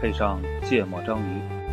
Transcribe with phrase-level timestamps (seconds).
[0.00, 1.65] 配上芥末章鱼。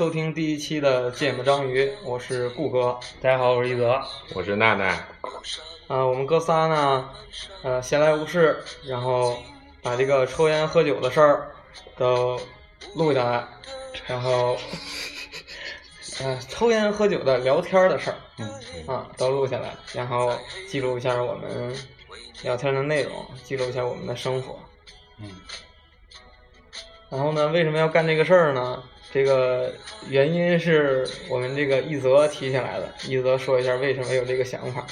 [0.00, 2.98] 收听第一期的芥末章鱼，我是顾哥。
[3.20, 4.00] 大家好，我是一泽。
[4.32, 4.86] 我是娜娜。
[5.88, 7.10] 啊，我们哥仨呢，
[7.62, 9.36] 呃，闲来无事，然后
[9.82, 11.54] 把这个抽烟喝酒的事儿
[11.98, 12.40] 都
[12.94, 13.46] 录下来，
[14.06, 14.56] 然后，
[16.22, 18.48] 呃，抽烟喝酒的聊天的事儿，嗯，
[18.86, 20.34] 啊，都录下来，然后
[20.66, 21.76] 记录一下我们
[22.42, 23.12] 聊天的内容，
[23.44, 24.58] 记录一下我们的生活。
[25.18, 25.30] 嗯，
[27.10, 28.82] 然后呢，为什么要干这个事儿呢？
[29.12, 29.72] 这个
[30.08, 32.92] 原因是我们这个一泽提下来的。
[33.08, 34.86] 一泽说一下为什么有这个想法。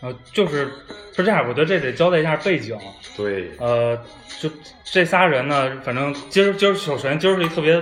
[0.00, 0.70] 呃，就是
[1.14, 2.78] 是这样，我觉得这得交代一下背景。
[3.16, 3.98] 对，呃，
[4.40, 4.48] 就
[4.84, 7.80] 这仨人呢，反正今儿今儿首先今儿是一特别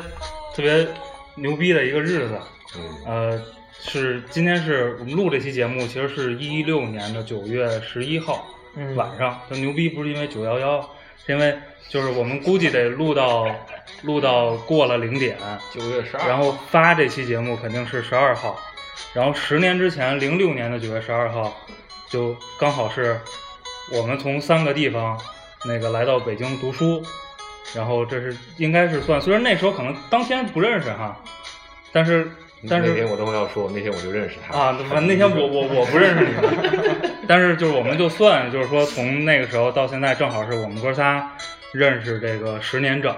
[0.55, 0.87] 特别
[1.35, 2.41] 牛逼的一个日子。
[2.79, 3.43] 嗯，呃，
[3.79, 8.47] 是今天是我们录这期节目，其实是一六年的九月十一号
[8.77, 9.39] 嗯，晚上。
[9.51, 10.81] 它牛逼不是因为九幺幺，
[11.27, 11.55] 是因为
[11.89, 13.47] 就是我们估计得录到
[14.03, 15.37] 录到过了零点，
[15.73, 18.59] 九月十二，然后发这期节目肯定是十二号，
[19.15, 21.57] 然后十年之前，零六年的九月十二号，
[22.09, 23.19] 就刚好是
[23.93, 25.19] 我们从三个地方
[25.65, 27.03] 那个来到北京读书，
[27.75, 31.17] 然后这是应该是算，虽然那时候可能当天不认识哈，
[31.93, 32.29] 但是
[32.69, 34.59] 但是那天我都会要说，那天我就认识他。
[34.59, 41.31] 啊，那天我我我不认识你们， 但是就是我们就算就是说从那个时候到现在，正好是我们哥仨
[41.77, 43.15] 认识这个十年整。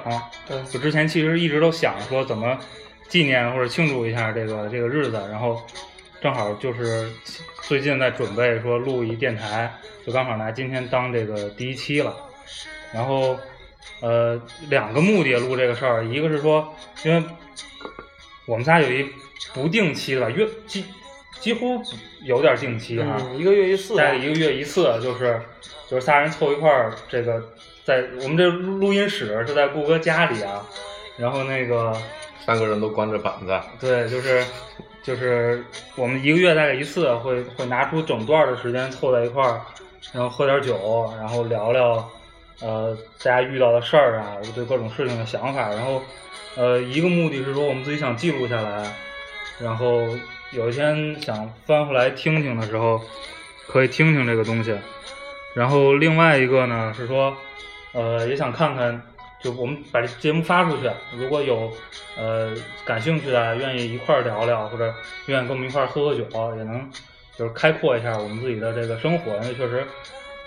[0.47, 2.59] 对，就之前其实一直都想说怎么
[3.09, 5.63] 纪念或者庆祝一下这个这个日子，然后
[6.21, 7.11] 正好就是
[7.63, 9.73] 最近在准备说录一电台，
[10.07, 12.15] 就刚好拿今天当这个第一期了。
[12.93, 13.39] 然后
[14.01, 16.75] 呃两个目的录这个事儿，一个是说
[17.05, 17.23] 因为
[18.47, 19.07] 我们仨有一
[19.53, 20.85] 不定期的吧，约几
[21.41, 21.81] 几乎
[22.25, 25.41] 有点定期哈、嗯，一个月一次吧，大概一个月一次，就是
[25.89, 27.43] 就是仨人凑一块儿，这个
[27.89, 30.63] 在我们这录录音室是在顾哥家里啊，
[31.17, 31.97] 然后那个
[32.45, 34.45] 三个人都关着板子，对，就是
[35.03, 35.65] 就是
[35.97, 39.63] 我们一个月大概一次会会拿出整段的时间凑在一块儿，
[40.13, 42.07] 然后喝点酒，然后聊聊
[42.61, 42.95] 呃
[43.25, 46.03] 大家遇到的事儿啊，对各种事情的想法，然后
[46.57, 48.85] 呃一个目的是说我们自己想记录下来，
[49.59, 50.03] 然后
[50.51, 53.01] 有一天想翻回来听听的时候，
[53.67, 54.77] 可以听听这个东西。
[55.55, 57.35] 然后另外一个呢是说，
[57.99, 59.03] 呃，也想看看，
[59.43, 61.73] 就我们把这节目发出去，如果有
[62.17, 62.55] 呃
[62.85, 64.95] 感兴趣的，愿意一块儿聊聊，或者
[65.27, 66.25] 愿意跟我们一块儿喝喝酒，
[66.57, 66.89] 也能
[67.37, 69.85] 就是开阔一下我们自己的这个生活，因为确实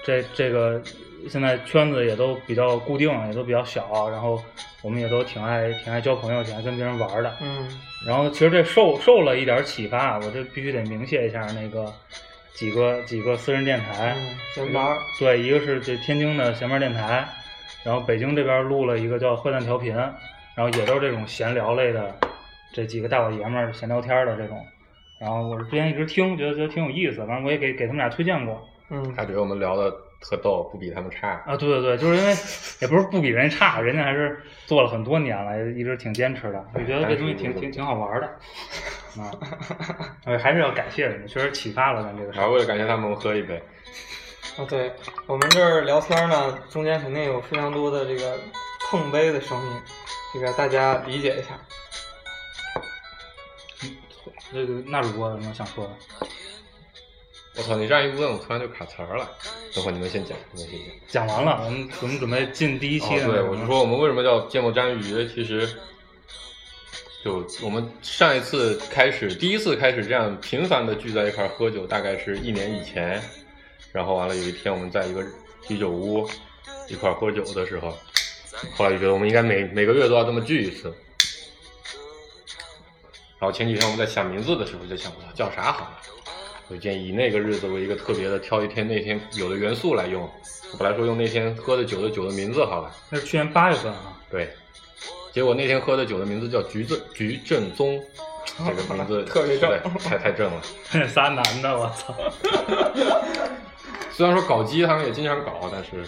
[0.05, 0.81] 这这个
[1.29, 4.41] 现在圈子也都比较固定，也都比较小，然后
[4.81, 7.35] 我们也都挺爱挺爱交朋友，挺爱跟别人玩的。
[7.41, 7.67] 嗯
[8.07, 11.93] 然后其实这受受了一点启发，我这必须得明谢一下那个
[12.55, 17.23] 几个几个私人电台，嗯，闲班儿，对，一个是这天津的闲班电台，
[17.83, 22.15] 然后北京这边录了一个叫坏蛋调频，然后也都是这种闲聊类的，
[22.73, 24.63] 这几个大老爷们儿闲聊天儿的这种。
[25.19, 28.67] 然后我是之前一直听，觉得觉得挺有意思，反正我也给给他们俩推荐过。
[28.93, 29.89] 嗯他觉得我们聊的
[30.19, 31.41] 特逗，不比他们差。
[31.45, 32.33] 啊，对对对，就是因为
[32.81, 38.27] 也不是不比人家差，人家还是做了很多年了，一直挺坚持的，就觉得这东西挺挺挺好玩的。
[39.21, 39.31] 啊，
[40.25, 42.41] 呃还是要感谢人家，确实启发了咱这个事儿。
[42.41, 43.61] 然后为了感谢他们，我喝一杯。
[44.57, 44.91] 啊，对
[45.27, 48.37] 我们这儿聊天呢，中间肯定有非常多的这个
[48.89, 49.81] 碰杯的声音，
[50.33, 51.59] 这个大家理解一下。
[54.51, 55.91] 那个那主播有什么想说的？
[57.55, 57.75] 我操！
[57.75, 59.29] 你这样一问，我突然就卡词儿了。
[59.73, 61.27] 等会儿你们先讲，你们先讲。
[61.27, 65.27] 讲完了，我们我们准备进第一期对，我就说我们为什么叫芥末章鱼？
[65.29, 65.69] 其实
[67.23, 73.21] 就我们上一次开始，第一次开始这样频繁的聚在一块儿喝酒，大概是一年以前。
[73.91, 75.23] 然后完了有一天我们在一个
[75.67, 76.27] 啤酒屋
[76.87, 77.91] 一块儿喝酒的时候，
[78.75, 80.93] 后来就觉得我们应该每每个月都要这么聚一次。
[83.39, 85.97] 然后前几天我们在想名字的时候就想，不到，叫啥好呢？
[86.67, 90.21] 我就建议以那个日子为一个特别的，挑一天那天有的元素来用。
[90.71, 94.53] 我本来说用那天喝的酒的酒的名字好了，那是去年八月份啊，对，
[95.33, 98.01] 结果那天喝的酒的名字叫橘子橘正宗，
[98.57, 100.61] 这个名字特别正太太正了。
[100.93, 102.15] 那仨男的，我操！
[104.11, 106.07] 虽然说搞基他们也经常搞，但是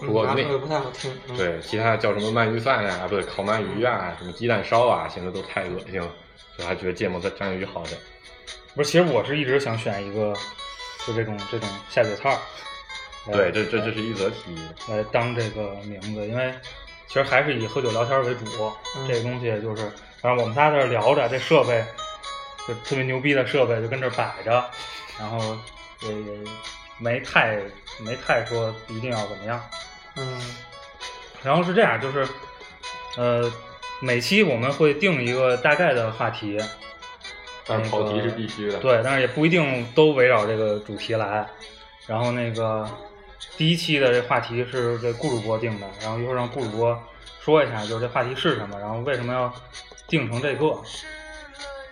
[0.00, 1.10] 不过那不太好听。
[1.28, 6.10] 嗯，对其他叫什么鳗鱼饭呀、不对烤鳗鱼啊，什么鸡蛋烧啊，现在都太恶心了，
[6.56, 7.98] 所以还觉得芥末的章鱼好点。
[8.74, 10.34] 不是，其实我是一直想选一个，
[11.06, 12.38] 就这种这种下酒菜儿。
[13.32, 14.60] 对，这这这是一则提议。
[14.88, 16.54] 来当这个名字，因为
[17.06, 18.44] 其实还是以喝酒聊天为主。
[18.96, 19.82] 嗯这个东西就是，
[20.20, 21.84] 反正我们仨在这聊着，这设备
[22.66, 24.64] 就特别牛逼的设备就跟这儿摆着，
[25.18, 25.56] 然后
[26.02, 26.50] 也也
[26.98, 27.58] 没太
[28.00, 29.60] 没太说一定要怎么样。
[30.16, 30.40] 嗯
[31.42, 32.28] 然后是这样，就是
[33.16, 33.50] 呃，
[34.02, 36.58] 每期我们会定一个大概的话题，
[37.66, 41.48] 但是跑题是必须的。，对，但是也不一定都围绕这个主题来。
[42.06, 42.86] 然后那个
[43.56, 47.02] 第一期的这话题是这顾主播定的，然后一会儿让顾主播
[47.40, 49.50] 说一下，就是这话题是什么，然后为什么要
[50.08, 50.78] 定成这个。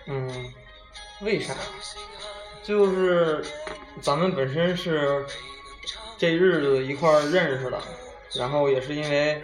[0.05, 0.53] 嗯，
[1.21, 1.55] 为啥？
[2.69, 3.43] 就是
[3.99, 5.25] 咱们本身是
[6.19, 7.81] 这日子一块儿认识的，
[8.35, 9.41] 然后也是因为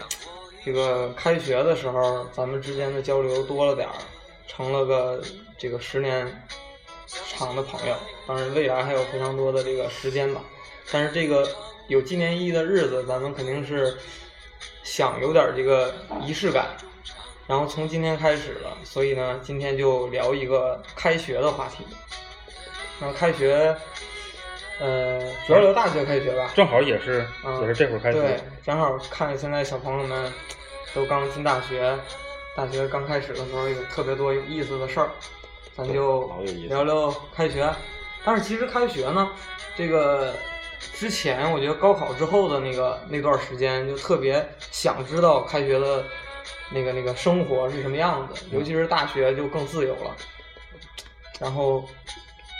[0.63, 3.95] 这个开学的时候，咱们之间的交流多了点儿，
[4.45, 5.23] 成了个
[5.57, 6.47] 这个十年
[7.35, 7.95] 长的朋友。
[8.27, 10.39] 当然，未来还有非常多的这个时间吧。
[10.91, 11.49] 但是这个
[11.87, 13.97] 有纪念意义的日子，咱们肯定是
[14.83, 16.77] 想有点这个仪式感。
[17.47, 21.83] 然后从今天开始了，所以呢，今天就聊一个开学的话题。
[22.99, 23.75] 然后开学，
[24.79, 26.51] 呃，主要留大学开学吧。
[26.55, 30.31] 正好也是、嗯也是这会儿开学，对，正好看现在小朋友们
[30.93, 31.97] 都刚进大学，
[32.55, 35.09] 大学刚开始的时候有特别多有意思的事儿，
[35.75, 36.31] 咱就
[36.69, 37.69] 聊聊开学。
[38.23, 39.29] 但是其实开学呢，
[39.75, 40.33] 这个
[40.93, 46.03] 之前我觉得高考之后的那个那段时间，就特别想知道开学的
[46.71, 50.15] 那个那个生活是什么样子，尤其是大学就更自由了。
[51.39, 51.87] 然后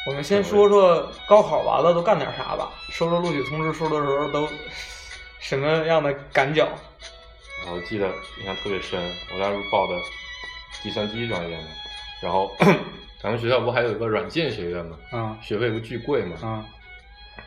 [0.08, 2.72] 我们先说说高考完了都干点啥吧。
[2.92, 4.48] 收到录取通知书的时候都
[5.40, 6.68] 什么样的感脚？
[7.68, 8.08] 我记得
[8.40, 9.02] 印象特别深，
[9.34, 10.00] 我当时报的
[10.84, 11.64] 计算机专业嘛，
[12.22, 12.52] 然后
[13.20, 16.64] 咱们学校不还有一个软件学院嘛，嗯学费不巨贵嘛，嗯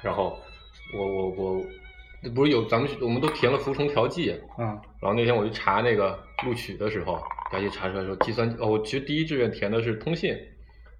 [0.02, 0.36] 然后
[0.92, 1.64] 我我我，
[2.34, 4.66] 不是有咱们我们都填了服从调剂，嗯
[5.00, 7.22] 然后那天我去查那个录取的时候，
[7.52, 10.36] 赶紧查出来说计算，哦，我其实第一志愿填的是通信，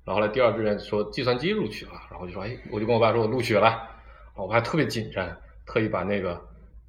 [0.09, 5.31] 然后后来第二志愿说计算机录取了，然后就说，哎，我就跟我爸说我录取了，然后我还特别紧张，
[5.67, 6.41] 特意把那个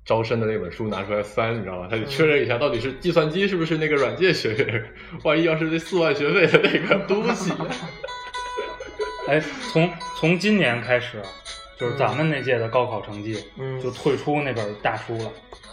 [0.05, 1.89] 招生的那本书拿出来翻，你知道吗？
[1.91, 4.85] 他就确认一下到底是计算机是不是那个软件学院，
[5.25, 7.51] 万一要是那四万学费的那个东西，
[9.27, 9.37] 哎，
[9.73, 11.21] 从从今年开始，
[11.77, 15.29] 就是咱们那届的高考成绩，嗯就退出那本大书了。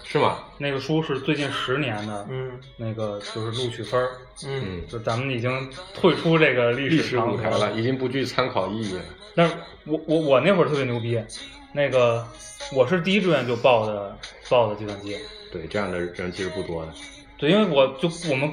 [0.08, 0.38] 是吗？
[0.56, 4.10] 那个书是最近十年的，嗯那个就是录取分儿，
[4.46, 9.02] 嗯嗯，就咱们已经退出这个历历史史长河舞台了，已经不具参考意义了。
[9.34, 9.54] 但是
[9.84, 11.20] 我我我那会儿特别牛逼，
[11.72, 12.26] 那个
[12.72, 14.16] 我是第一志愿就报的
[14.48, 15.18] 报的计算机，
[15.52, 16.92] 对，这样的人其实不多的。
[17.36, 18.50] 对，因为我就我们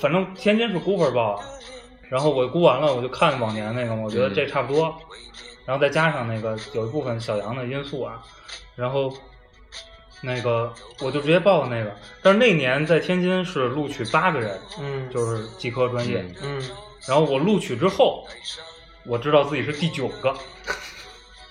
[0.00, 1.44] 反正天津是估分报啊，
[2.10, 4.94] 然后我估完了我就看往年那个嘛，我觉得这差不多，
[5.64, 8.22] 然后再加上那个有一部分小杨的因素啊，
[8.76, 9.10] 然后
[10.20, 16.58] 那个我就直接报的那个，但是那年在天津是录取八个人，嗯，就是技科专业，嗯。
[16.58, 16.70] 嗯。
[17.06, 18.26] 然后我录取之后，
[19.04, 20.36] 我知道自己是第九个，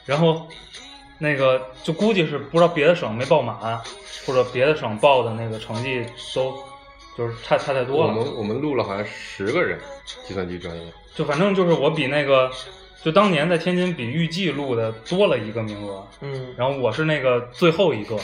[0.06, 0.48] 然后
[1.18, 3.82] 那个就估计是不知道别的省没报满，
[4.26, 6.06] 或者别的省报的那个成绩
[6.36, 6.54] 都
[7.18, 9.80] 就是差差太多了，我们我们录了好像十个人，
[10.28, 10.94] 计算机专业。
[11.16, 12.52] 就反正就是我比那个
[13.02, 16.54] 就当年在天津比预计录的多了一个名额，嗯。
[16.56, 18.16] 然后我是那个最后一个。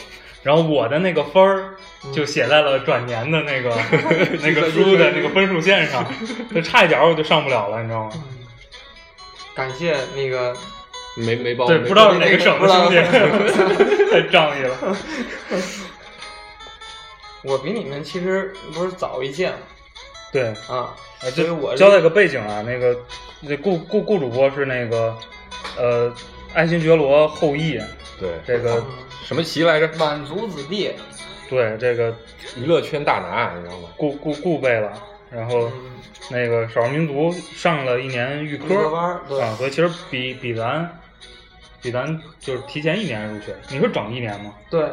[0.44, 1.76] 然后我的那个分儿
[2.14, 3.76] 就写在了转年的那个、
[4.44, 6.06] 那个书的那个分数线上，
[6.54, 8.12] 就差一点我就上不了了，你知道吗？
[8.14, 8.22] 嗯，
[9.56, 10.56] 感谢那个
[11.16, 12.98] 没没报，对，没不知道是哪个省的兄弟，
[14.12, 14.98] 太仗义了。
[17.44, 19.58] 我比你们其实不是早一届吗？
[20.32, 22.98] 对，啊，呃，所以我交代个背景啊，那个
[23.42, 25.16] 那顾顾顾主播是那个
[25.78, 26.14] 呃
[26.54, 27.80] 爱新觉罗后裔，
[28.20, 28.30] 对。
[28.48, 28.86] 这个嗯
[29.24, 29.88] 什么旗来着？
[29.98, 30.92] 满族子弟，
[31.50, 32.16] 对这个
[32.58, 33.90] 娱乐圈大拿，你知道吗？
[33.98, 34.92] 顾顾顾贝了，
[35.32, 35.92] 然后嗯
[36.30, 41.00] 那个少数民族上了一年预预科班儿对啊，所以其实比比咱
[41.82, 44.54] 比咱就是提前一年入学，你说整一年吗？
[44.70, 44.90] 对，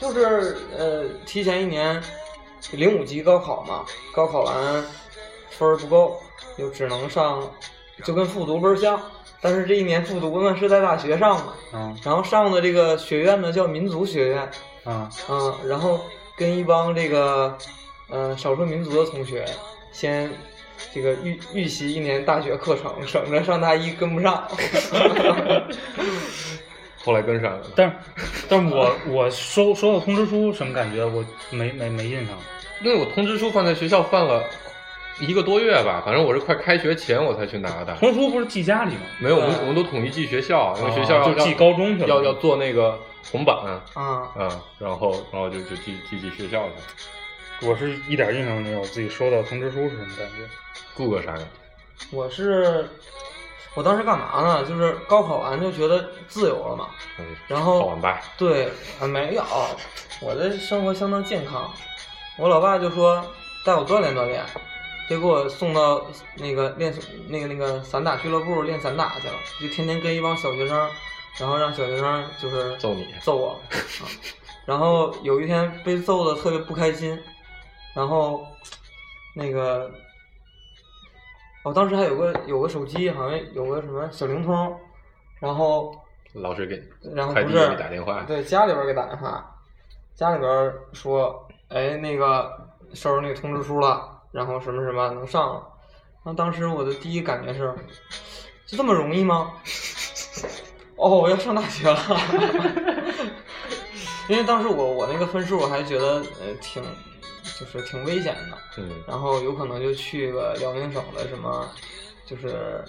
[0.00, 2.02] 就是呃，提前一年
[2.72, 3.84] 零五级高考嘛，
[4.14, 4.84] 高考完
[5.50, 6.20] 分儿不够，
[6.56, 7.48] 就只能上，
[8.04, 9.00] 就跟复读分儿像，
[9.42, 14.38] 但是这一年复读呢是在大学上嘛，嗯然后上的这个学院呢叫民族学院，
[14.84, 16.00] 啊嗯，然后
[16.36, 17.58] 跟一帮这个
[18.08, 19.44] 呃少数民族的同学
[19.90, 20.30] 先。
[20.92, 24.42] 这个预预习一年大学课程，省着上大一跟不上。
[27.04, 27.60] 后来跟上了。
[27.76, 27.94] 但是
[28.48, 31.04] 但是我我收收到通知书什么感觉？
[31.04, 32.36] 我没没没印象。
[32.82, 34.42] 因为我通知书放在学校放了
[35.20, 37.94] 一个多月吧，反正我是快开学前我才去拿的。
[37.96, 39.02] 童书不是寄家里吗？
[39.18, 42.98] 没有，我们我们都统一寄学校，因为学校要寄高中去了要要做那个
[43.30, 43.56] 红板，
[43.94, 47.66] 啊，嗯，然后然后就就寄寄寄学校去。
[47.66, 50.48] 我是一点印象都没有，自己收到通知书是什么感觉？
[50.94, 51.44] 顾个啥呀？
[52.10, 52.88] 我是
[53.74, 54.64] 我当时干嘛呢？
[54.64, 56.88] 就是高考完就觉得自由了嘛，
[57.18, 58.20] 嗯然后考完吧。
[58.36, 58.66] 对，
[59.00, 59.44] 啊没有，
[60.20, 61.70] 我的生活相当健康。
[62.38, 63.24] 我老爸就说
[63.64, 64.42] 带我锻炼锻炼，
[65.08, 66.06] 就给我送到
[66.36, 66.92] 那个练
[67.28, 70.88] 那个那个散打俱乐部练散打去了，就天天跟一帮小学生，
[71.38, 73.58] 然后让小学生就是揍你揍我，啊、
[74.64, 77.18] 然后有一天被揍的特别不开心，
[77.94, 78.46] 然后
[79.34, 79.90] 那个。
[81.64, 84.76] 我当时还有个有个手机，好像有个什么小灵通，
[85.38, 85.94] 然后
[86.32, 86.82] 老师给
[87.14, 89.48] 然后不是打电话，对，家里边儿给打电话，
[90.12, 95.68] 家里边儿说，哎，那个收着那个通知书了，然后什么什么能上了。
[96.24, 97.72] 那当时我的第一感觉是，
[98.66, 99.52] 就这么容易吗？
[100.96, 101.98] 哦，我要上大学了。
[104.28, 106.82] 因为当时我我那个分数我还觉得呃挺
[107.58, 111.68] 就是挺危险的，嗯，然后有可能就去个辽宁省的什么，
[112.24, 112.82] 就是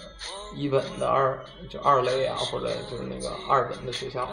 [0.54, 1.36] 一本的二
[1.68, 4.30] 就二类啊，或者就是那个二本的学校。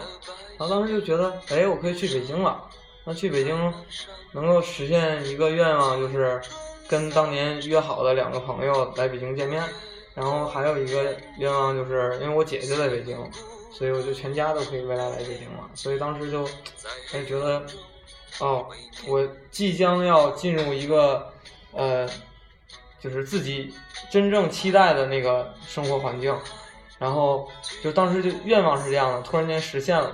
[0.59, 2.63] 然后当时就觉得，哎，我可以去北京了。
[3.03, 3.73] 那去北京
[4.31, 6.39] 能够实现一个愿望，就是
[6.91, 9.63] 跟当年约好的两个朋友来北京见面。
[10.13, 13.17] 然后还有一个愿望，就是因为我姐姐在北京，
[13.71, 15.69] 所以我就全家都可以未来来北京了。
[15.74, 16.45] 所以当时就
[17.13, 17.65] 哎觉得，
[18.39, 18.67] 哦，
[19.07, 21.31] 我即将要进入一个
[21.71, 22.05] 呃，
[23.00, 23.74] 就是自己
[24.12, 26.38] 真正期待的那个生活环境。
[27.00, 27.50] 然后
[27.81, 30.13] 就当时就愿望是这样的，突然间实现了。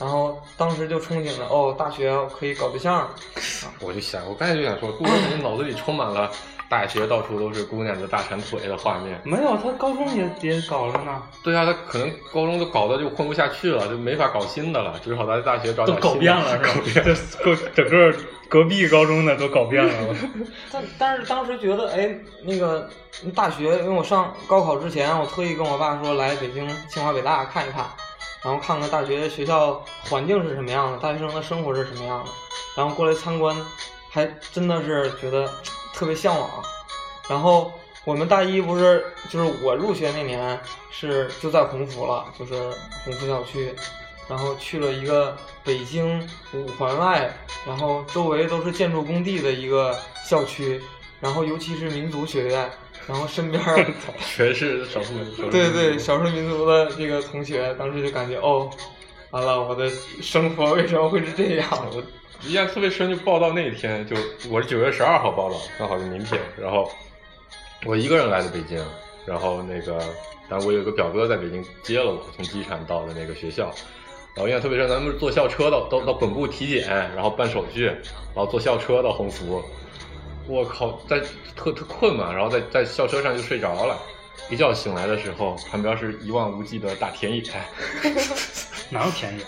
[0.00, 3.08] 然后当时就憧憬着，哦，大学可以搞对象。
[3.80, 6.30] 我就想，我刚才就想说，顾哥肯定脑子里充满了
[6.68, 9.20] 大学到处都是姑娘的大长腿的画面。
[9.22, 16.50] 没有，他高中也也搞了呢，对啊，他可能高中都搞得就混不下去了，就没法搞新的了，只好在大学找都点新的搞遍了
[16.88, 17.14] 是吧？
[17.44, 18.14] 就够整个
[18.48, 20.16] 隔壁高中的都搞遍了。
[20.72, 22.88] 但但是当时觉得，哎，那个
[23.34, 27.84] 大学，因为我上高考之前，我特意跟我爸说来北京清华北大看一看，
[28.44, 32.30] 然后看看大学学校环境是什么样的，大学生的生活是什么样的，
[32.76, 33.56] 然后过来参观，
[34.10, 35.50] 还真的是觉得
[35.94, 36.50] 特别向往。
[37.26, 37.72] 然后
[38.04, 40.60] 我们大一不是就是我入学那年
[40.90, 42.52] 是就在鸿福了，就是
[43.02, 43.74] 鸿福校区，
[44.28, 45.34] 然后去了一个
[45.64, 46.20] 北京
[46.52, 47.34] 五环外，
[47.66, 50.78] 然后周围都是建筑工地的一个校区，
[51.18, 52.70] 然后尤其是民族学院，
[53.06, 53.62] 然后身边
[54.20, 55.50] 全是少数民族。
[55.50, 58.70] 对对少数民族的这个同学，当时就感觉哦，
[59.30, 59.88] 完了，我的
[60.22, 61.68] 生活为什么会是这样？
[61.92, 62.02] 我
[62.46, 64.16] 印象特别深，就报道那天，就
[64.50, 66.90] 我是九月十二号报道，刚好是明天，然后
[67.86, 68.84] 我一个人来的北京，
[69.24, 69.98] 然后那个，
[70.48, 73.70] 但我有一个表哥在北京接了我，从机场到的那个学校，
[74.34, 79.62] 然后印象特别深，咱们是坐校车到到到本部体检，然后办手续，然后坐校车到鸿福，
[80.46, 81.20] 我靠，在
[81.56, 83.98] 特特困嘛，然后在在校车上就睡着了，
[84.50, 87.42] 一觉醒来的时候，旁边是一望无际的大田野。
[88.90, 89.44] 哪有田野？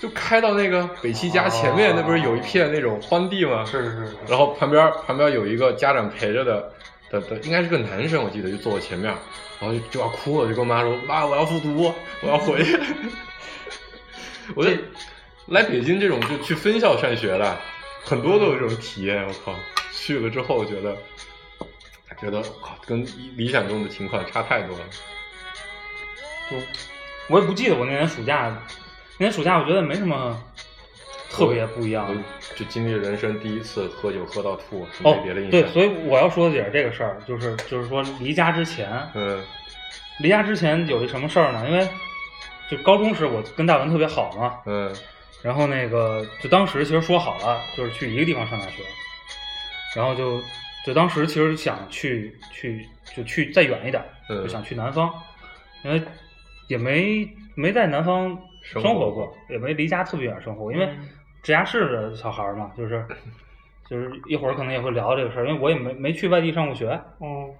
[0.00, 3.64] 就开到那个北七家前面，那不是有一片那种荒地吗？
[3.66, 4.16] 是是是。
[4.26, 6.72] 然后旁边旁边有一个家长陪着的
[7.10, 9.12] 的的，应该是个男生，我记得就坐我前面，
[9.60, 11.92] 然后就就要哭了，就跟我妈说：“妈，我要复读，
[12.22, 12.80] 我要回去。
[14.56, 14.70] ”我就
[15.48, 17.56] 来北京这种就去分校上学的，
[18.02, 19.22] 很多都有这种体验。
[19.26, 19.54] 我靠，
[19.92, 20.96] 去了之后觉得
[22.20, 23.06] 觉得靠，跟
[23.36, 24.84] 理想中的情况差太多了。
[26.50, 26.56] 就
[27.28, 28.54] 我也不记得我那年暑假，
[29.18, 30.42] 那年暑假我觉得没什么
[31.30, 32.22] 特别不一样的。
[32.56, 35.62] 就经历人生第一次喝酒喝到吐，哦没别的印象。
[35.62, 39.42] 对，所以我要说的也是这个事儿，就是就是说离家之前，嗯
[40.18, 41.64] 离家之前有一什么事儿呢？
[41.70, 41.88] 因为
[42.70, 44.94] 就高中时我跟大文特别好嘛，嗯
[45.40, 48.82] 然后那个就当时其实说好了，就是去一个地方上大学，
[49.96, 50.40] 然后就
[50.84, 55.12] 就当时其实想去去就去再远一点，嗯就想去南方，
[55.84, 56.02] 因为
[56.68, 61.08] 也没没在南方生活过也没离家特别远生活，因为嗯
[61.42, 63.04] 直辖市的小孩儿嘛，就是
[63.88, 67.52] 就是一会儿可能也会聊这个事儿，因为我也没没去外地上过学，嗯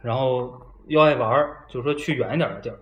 [0.00, 2.78] 然后又爱玩儿，就是说去远一点的地儿。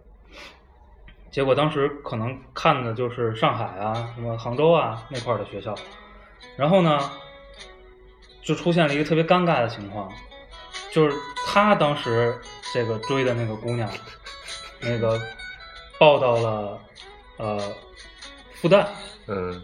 [1.30, 5.72] 结果当时可能看的就是上海啊、什么杭州啊那块儿的学校，
[6.56, 6.98] 然后呢，
[8.50, 10.10] 就出现了一个特别尴尬的情况，
[10.90, 11.16] 就是
[11.46, 12.36] 他当时
[12.74, 13.88] 这个追的那个姑娘，
[14.80, 15.20] 那个
[16.00, 16.80] 报到了
[17.36, 17.60] 呃
[18.54, 18.84] 复旦，
[19.28, 19.62] 嗯。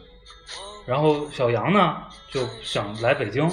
[0.87, 1.97] 然后小杨呢
[2.31, 3.51] 就想来北京，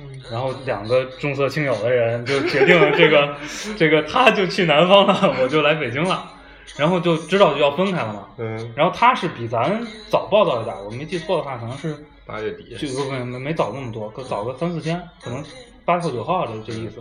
[0.00, 0.20] 嗯。
[0.32, 3.36] 然后两个重色轻友的人就决定了这个
[3.78, 6.28] 这个他就去南方了，我就来北京了，
[6.76, 8.26] 然后就知道就要分开了嘛。
[8.38, 15.44] 嗯，然后他是比咱早报道一点，我没记错的话，可能是八月底，就不没没没早那么多，可早个三四天，可能
[15.84, 17.00] 八号九号这这意思。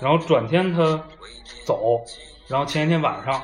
[0.00, 1.02] 然后转天他
[1.64, 2.00] 走，
[2.48, 3.42] 然后前一天晚上，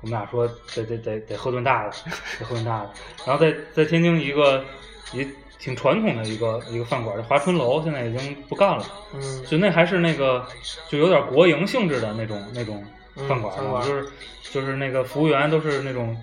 [0.00, 1.90] 我们俩说得得得得喝顿大的，
[2.38, 2.90] 得喝顿大的。
[3.24, 4.64] 然后在在天津一个
[5.12, 5.26] 也
[5.58, 8.84] 挺传统的一个一个饭馆，华春楼，现在已经不干了。
[9.14, 10.44] 嗯就那还是那个
[10.88, 12.84] 就有点国营性质的那种那种
[13.28, 14.08] 饭馆，嗯饭馆就是
[14.50, 16.16] 就是那个服务员都是那种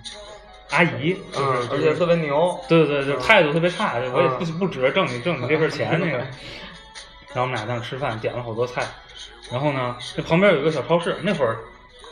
[0.70, 2.58] 阿姨，就是、嗯，而且特别牛。
[2.68, 6.18] 对对对，就态度特别差，我也嗯不不指着挣你挣你这份钱那个。
[7.34, 8.86] 然后我们俩在那吃饭，点了好多菜，
[9.50, 11.58] 然后呢，这旁边有一个小超市，那会儿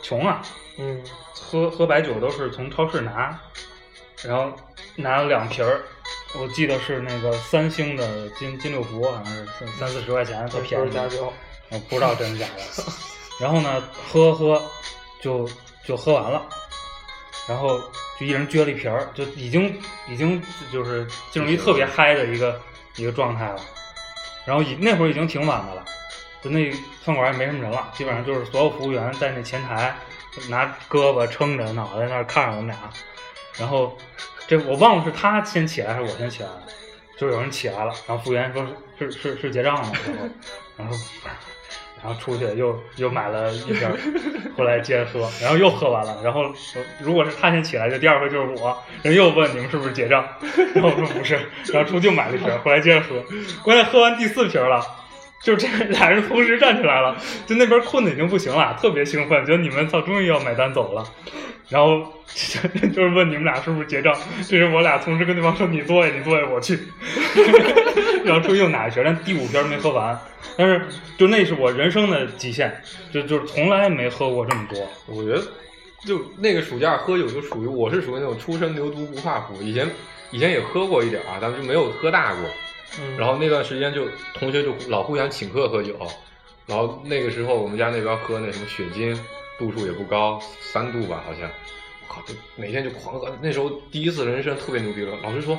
[0.01, 0.41] 穷啊，
[0.77, 1.01] 嗯
[1.33, 3.39] 喝喝白酒都是从超市拿，
[4.23, 4.51] 然后
[4.95, 5.81] 拿了两瓶儿，
[6.37, 10.91] 我记得是那个三星的金金六福，好像是三三四十块钱，特便宜。
[11.89, 12.61] 不知道真的假的。
[13.39, 13.81] 然后呢，
[14.11, 14.61] 喝喝
[15.21, 15.49] 就
[15.85, 16.45] 就喝完了，
[17.47, 17.79] 然后
[18.19, 20.41] 就一人撅了一瓶儿，就已经已经
[20.71, 22.61] 就是进入一特别嗨的一个
[22.95, 23.59] 一个状态了。
[24.45, 25.85] 然后已那会儿已经挺晚的了，
[26.43, 26.69] 就那
[27.03, 29.95] 饭馆也没什么人了，基本上就是所有服务员在那前台
[30.49, 32.77] 拿胳膊撑着脑袋那儿看着我们俩。
[33.57, 33.97] 然后
[34.47, 36.63] 这我忘了是他先起来还是我先起来了，
[37.17, 38.67] 就是有人起来了，然后服务员说
[38.99, 39.91] 是是是结账吗？
[40.05, 40.27] 然后
[40.77, 40.95] 然后
[42.03, 43.89] 然后出去又又买了一瓶
[44.57, 46.53] 回，来接着喝，然后又喝完了，然后
[46.99, 50.27] 如果是他先起来，就第二回就是我，人又问你们是不是结账，
[50.75, 51.39] 然后我说不是，
[51.71, 53.23] 然后出去又买了一瓶回，来接着喝，
[53.63, 54.81] 关键喝完第四瓶了。
[55.41, 61.03] 就这俩人同时站起来了，就那边困的已经不行了，特别兴奋，觉得你们操终于要买单走了，
[61.73, 62.05] 然后
[62.93, 64.15] 就是问你们俩是不是结账，
[64.47, 66.77] 这是我俩同时跟对方说你坐下，你坐下，我去，
[68.23, 70.15] 然后出去又拿一瓶，但第五瓶没喝完，
[70.55, 70.85] 但是
[71.17, 72.71] 就那是我人生的极限，
[73.11, 75.41] 就就是从来没喝过这么多，我觉得
[76.05, 79.89] 就那个暑假喝酒就属于我是属于那种初生牛犊不怕虎，以前
[80.29, 82.43] 以前也喝过一点啊，但是就没有喝大过。
[82.99, 85.95] 嗯，然后那段时间就同学就老互相请客喝酒，
[86.67, 89.19] 然后那个时候我们家那边喝那什么雪晶，
[89.65, 91.49] 度数也不高，三度吧好像。
[92.01, 93.35] 我靠，就每天就狂喝。
[93.41, 95.57] 那时候第一次人生特别牛逼了，老师说，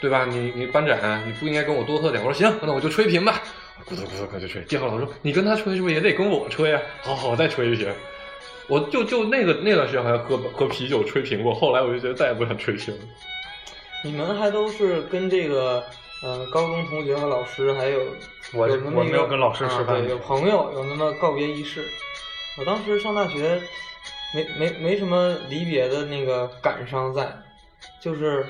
[0.00, 0.26] 对吧？
[0.26, 2.22] 你你班长你不应该跟我多喝点。
[2.24, 3.42] 我说行，那我就吹瓶吧。
[3.86, 4.62] 咕咚咕咚就吹。
[4.62, 6.82] 第二个老师说，你跟他吹是不是也得跟我吹啊？
[7.00, 7.88] 好好，再吹一瓶。
[8.68, 13.00] 我就就那个那段时间好像喝喝啤酒吹瓶过，后来我就觉得再也不想吹瓶了。
[14.04, 15.82] 你们还都是跟这个
[16.22, 17.98] 呃高中同学和老师，还有
[18.52, 21.84] 我有那么一个我没有跟老师吃饭啊对，有朋友有那么告别仪式。
[22.58, 23.60] 我当时上大学
[24.34, 27.26] 没没没什么离别的那个感伤在，
[28.00, 28.44] 就是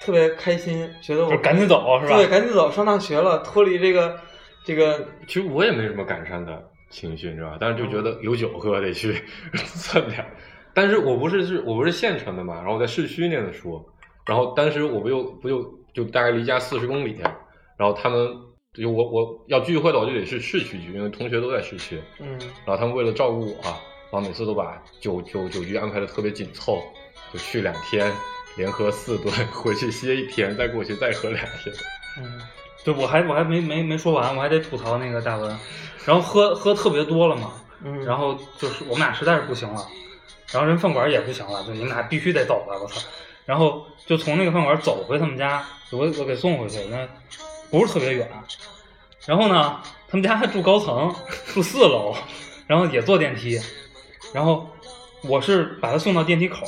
[0.00, 4.18] 特别开心，觉得我赶紧走是吧对，赶紧走，上大学了，脱离这个
[4.64, 7.56] 这个其实我也没什么感伤的情绪，你知道吧？
[7.60, 9.22] 但是就觉得有酒喝得去
[9.74, 10.24] 蹭点。
[10.74, 13.84] 但是我不是是我不是县城的嘛，然后我在市区念的书，
[14.24, 17.18] 然后当时我不就不就就大概离家四十公里，
[17.76, 18.28] 然后他们
[18.80, 26.82] 就我我要聚会的我就得去市区聚，因为同学都在市区，嗯然后他们为了照顾我，然后每次都把酒酒酒局安排的特别紧凑，
[27.32, 28.12] 就去两天，
[28.56, 31.74] 连喝四顿， 回去歇一天，再过去再喝两天。
[32.18, 32.40] 嗯
[32.84, 35.58] 对，我还我还没没没说完，我还得吐槽那个大文，
[36.06, 37.52] 然后喝喝特别多了嘛，
[37.84, 39.84] 嗯，然后就是我们俩实在是不行了，
[40.52, 43.00] 然后人饭馆也不行了，就你们俩必须得走了，我操！
[43.44, 47.06] 然后就从那个饭馆走回他们家，我我给送回去，那
[47.70, 48.30] 不是特别远。
[49.26, 51.14] 然后呢，他们家还住高层，
[51.52, 52.14] 住四楼，
[52.66, 53.60] 然后也坐电梯，
[54.32, 54.68] 然后
[55.22, 56.64] 我是把他送到电梯口，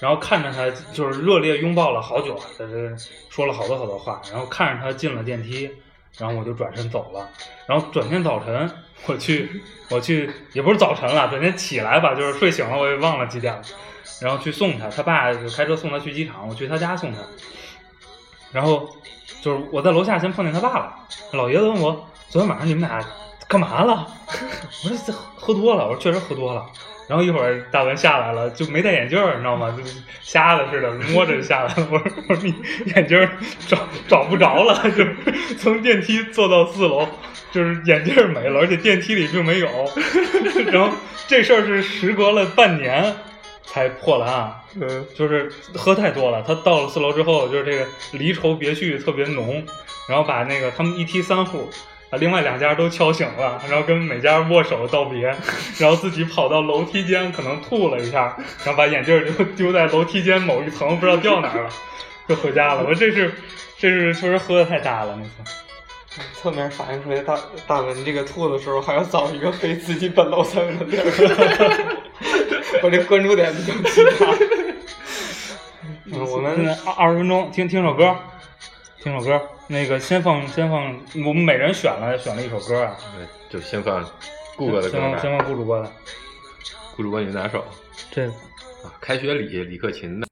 [0.00, 2.96] 然后看着他就是热烈拥抱了好久，在这
[3.28, 5.70] 说了好多好多话，然后看着他进了电梯，
[6.16, 7.28] 然后我就转身走了。
[7.66, 8.70] 然后转天早晨
[9.06, 13.62] 我去我去也不是早晨了，转天起来吧，就是睡醒了我也忘了几点了，
[14.22, 17.18] 然后去送他，他爸就开车送他去机场，我去他家送他，
[18.52, 18.88] 然后
[19.40, 20.94] 就是我在楼下先碰见他爸了，
[21.32, 23.04] 老爷子问我昨天晚上你们俩
[23.48, 24.06] 干嘛了？
[24.84, 26.64] 我说这喝多了，我说确实喝多了。
[27.06, 29.70] 然后一会儿大文下来了，就没戴眼镜儿，你知道吗？
[29.76, 29.84] 就
[30.22, 31.86] 瞎子似的，摸着就下来了。
[31.90, 32.54] 我说我说你
[32.94, 33.28] 眼镜儿
[33.66, 35.04] 找找不着了，就
[35.58, 37.06] 从电梯坐到四楼，
[37.52, 39.68] 就是眼镜儿没了，而且电梯里并没有。
[40.72, 43.14] 然后这事儿是时隔了半年
[43.64, 44.54] 才破了案。
[44.80, 49.64] 嗯，就是喝太多了，他到了四楼之后，就是这个离愁别绪特别浓，
[50.08, 51.68] 然后把那个他们一梯三户，
[52.10, 55.34] 把另外两家都敲醒了，然后跟每家握手道别，
[55.78, 61.70] 然后自己跑到楼梯间，可能吐了一下，然后把眼镜儿就丢在楼梯间某一层，不知道掉哪儿了，
[62.28, 62.80] 就回家了。
[62.80, 63.32] 我说这是
[63.78, 65.52] 这是确实喝的太大了那次。
[66.32, 71.98] 侧面反映出来大大文这个吐的时候，还要找一个非自己本楼层的地儿。
[72.84, 74.53] 我这关注点比较极大。
[76.14, 78.16] 嗯， 我现们在 二二十分钟，听听首歌，
[79.02, 79.40] 听首歌。
[79.66, 80.94] 那个先放先放，
[81.26, 82.96] 我们每人选了选了一首歌啊。
[83.16, 83.26] 对，
[83.58, 84.04] 就先放
[84.56, 85.38] 顾哥的歌先放先。
[85.38, 85.90] 放顾主播的
[86.96, 87.64] 顾主播你哪首？
[88.10, 88.32] 这个。
[88.84, 90.26] 啊，开学礼，李克勤的。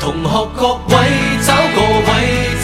[0.00, 0.96] 同学各位
[1.46, 2.10] 找個位，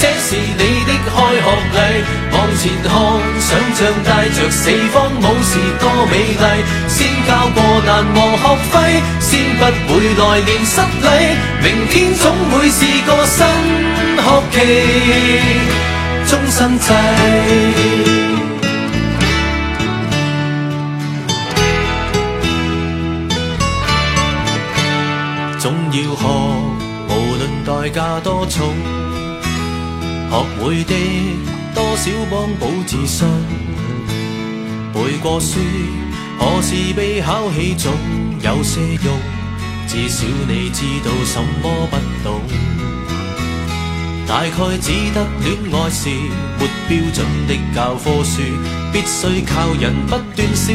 [0.00, 1.40] 这是你的開學
[1.78, 2.17] 禮。
[2.33, 2.93] 往前看，
[3.41, 6.43] 想像帶着四方武士多美麗。
[6.88, 8.75] 先交過難忘學費，
[9.21, 9.62] 先不
[9.93, 11.07] 會來年失禮。
[11.62, 13.47] 明天總會是個新
[14.17, 14.57] 學期，
[16.27, 16.87] 終身制。
[25.59, 26.25] 總要學，
[27.09, 28.57] 無論代價多重，
[30.31, 30.95] 學會的
[31.74, 33.26] 多少幫補自信。
[34.94, 35.59] 背過書，
[36.38, 37.92] 何時被考起總
[38.42, 39.18] 有些用，
[39.87, 42.40] 至少你知道什麼不懂。
[44.26, 44.50] 大概
[44.81, 46.11] 只得戀愛是
[46.59, 48.42] 沒標準的教科書，
[48.92, 50.74] 必須靠人不斷試，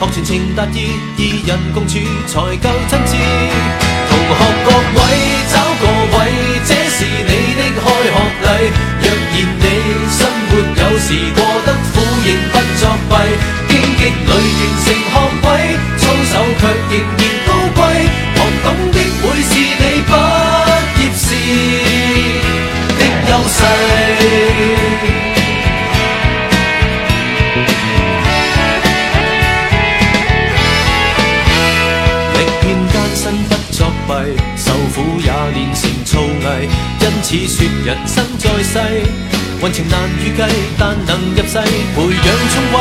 [0.00, 1.92] 學全情达意，二人共處
[2.26, 3.12] 才夠真挚。
[4.10, 5.00] 同學各位
[5.52, 5.84] 找個
[6.16, 6.18] 位，
[6.66, 8.46] 這是你的開學禮。
[9.02, 9.36] 若然
[10.54, 13.12] 活有時過得苦，仍不作弊，
[13.68, 15.12] 荊棘裏完成學
[15.42, 15.46] 位，
[15.98, 17.78] 操守卻仍然高貴。
[18.36, 20.12] 學懂的會是你畢
[20.94, 21.26] 業時
[22.98, 23.58] 的優勢。
[32.34, 34.10] 歷遍艱辛不作弊，
[34.56, 36.46] 受苦也練成造詣。
[37.00, 38.78] 因此說人生在世，
[39.64, 40.44] 運程難預計，
[40.78, 42.76] 但能入世培養聰慧。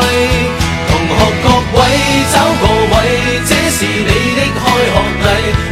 [0.90, 1.48] 同學各
[1.80, 1.80] 位
[2.28, 5.26] 找個位，這是你的開學禮。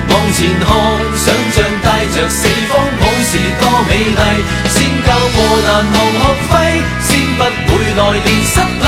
[0.08, 0.72] 往前看，
[1.20, 4.20] 想像帶着四方武士多美麗。
[4.70, 6.56] 先交過難忘學費，
[7.04, 8.88] 先不會來年失禮。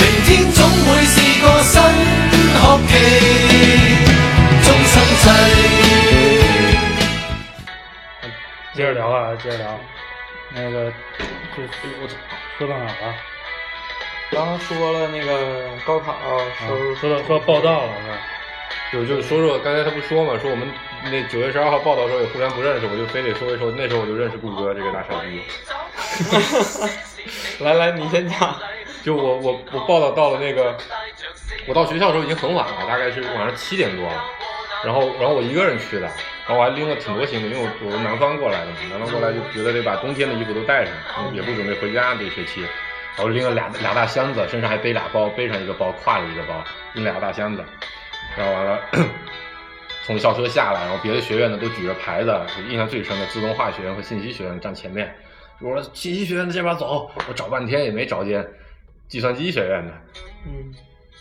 [0.00, 1.76] 明天總會是個新
[2.56, 2.90] 學期，
[4.64, 5.24] 終生制。
[8.74, 9.78] 接着聊啊，接着聊。
[10.50, 10.90] 那个，
[11.66, 12.08] 这我
[12.58, 13.14] 说到哪儿了？
[14.30, 16.14] 刚刚说了那个高考，
[17.00, 18.18] 说到说到报道了是吧？
[18.92, 20.68] 就就说说刚才他不说嘛，说我们
[21.04, 25.42] 那九月十二号报道的时候也互相不认识，我就非得说一说，那时候我就认识顾哥这个大傻逼。
[27.64, 28.56] 来来，你先讲。
[29.02, 30.76] 就我我我报道到了那个，
[31.66, 34.24] 我到学校的时候已经很晚了，大概是晚上七点多了。
[34.84, 36.10] 然后然后我一个人去的，
[36.48, 40.94] 然后我还拎了挺多行李，因为我我从南方过来的嘛，南方过来就觉得得把冬天的衣服都带上，
[41.34, 42.62] 也不准备回家这学期。
[42.62, 47.62] 然后拎了俩俩大箱子，身上还背俩包，背上一个包，挎着一个包，拎俩大箱子。
[48.36, 48.80] 然后完了，
[50.06, 52.32] 从校车下来，然后别的学院的都举着牌子，
[52.70, 55.14] 印象最深的自动化学院和信息学院站前面。
[55.60, 58.46] 我说信息学院的这边走，我找半天也没找见
[59.08, 59.92] 计算机学院的。
[60.46, 60.72] 嗯，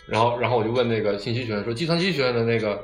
[0.08, 2.80] 然后然后我就问那个信息学院说，计算机学院的那个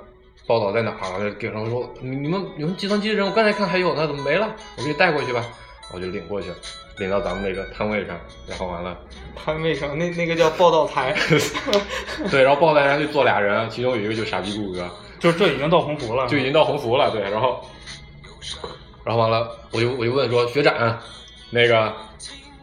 [0.46, 1.36] 报道在哪儿啊？
[1.40, 4.54] 给然后说你你们你们计算机的人，我刚才看还有，呢怎么没了？
[4.78, 5.44] 我给你带过去吧。
[5.94, 6.50] 我就领过去，
[6.98, 8.98] 领到咱们那个摊位上，然后完了，
[9.36, 11.16] 摊位上那那个叫报道台。
[12.32, 17.64] 对，然后报道台上就坐俩人，其中有一个就是傻逼顾哥，就这已经到鸿福了，就已经到鸿福了，对，然后，
[19.04, 20.98] 然后完了，我就我就问说学长，
[21.52, 21.94] 那个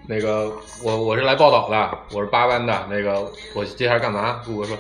[0.08, 4.40] 那个我我是来报道的，我是八班的，那个我接下来干嘛？
[4.44, 4.76] 顾哥说，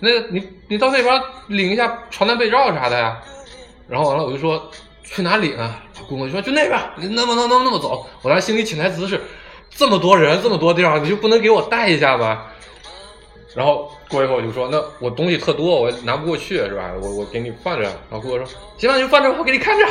[0.00, 3.20] 那个你你到那边领一下床单被罩啥的呀。
[3.88, 4.70] 然后完了我就说
[5.04, 5.82] 去哪领啊？
[6.08, 8.06] 顾哥就说就那边，你那么那么那么走。
[8.22, 9.20] 我当时心里潜台词是，
[9.68, 12.46] 这么多人这么多地儿，你就不能给我带一下吗？
[13.54, 16.92] 然后过一会儿我就说，那我东西特多，我拿不过去是吧？
[17.02, 17.82] 我我给你放着。
[17.82, 18.46] 然后姑姑说，
[18.78, 19.86] 行吧，你就放着，我给你看着。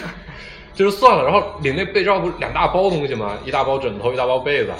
[0.74, 3.36] 就是算了，然后领那被罩不是两大包东西吗？
[3.44, 4.72] 一大包枕头，一大包被子。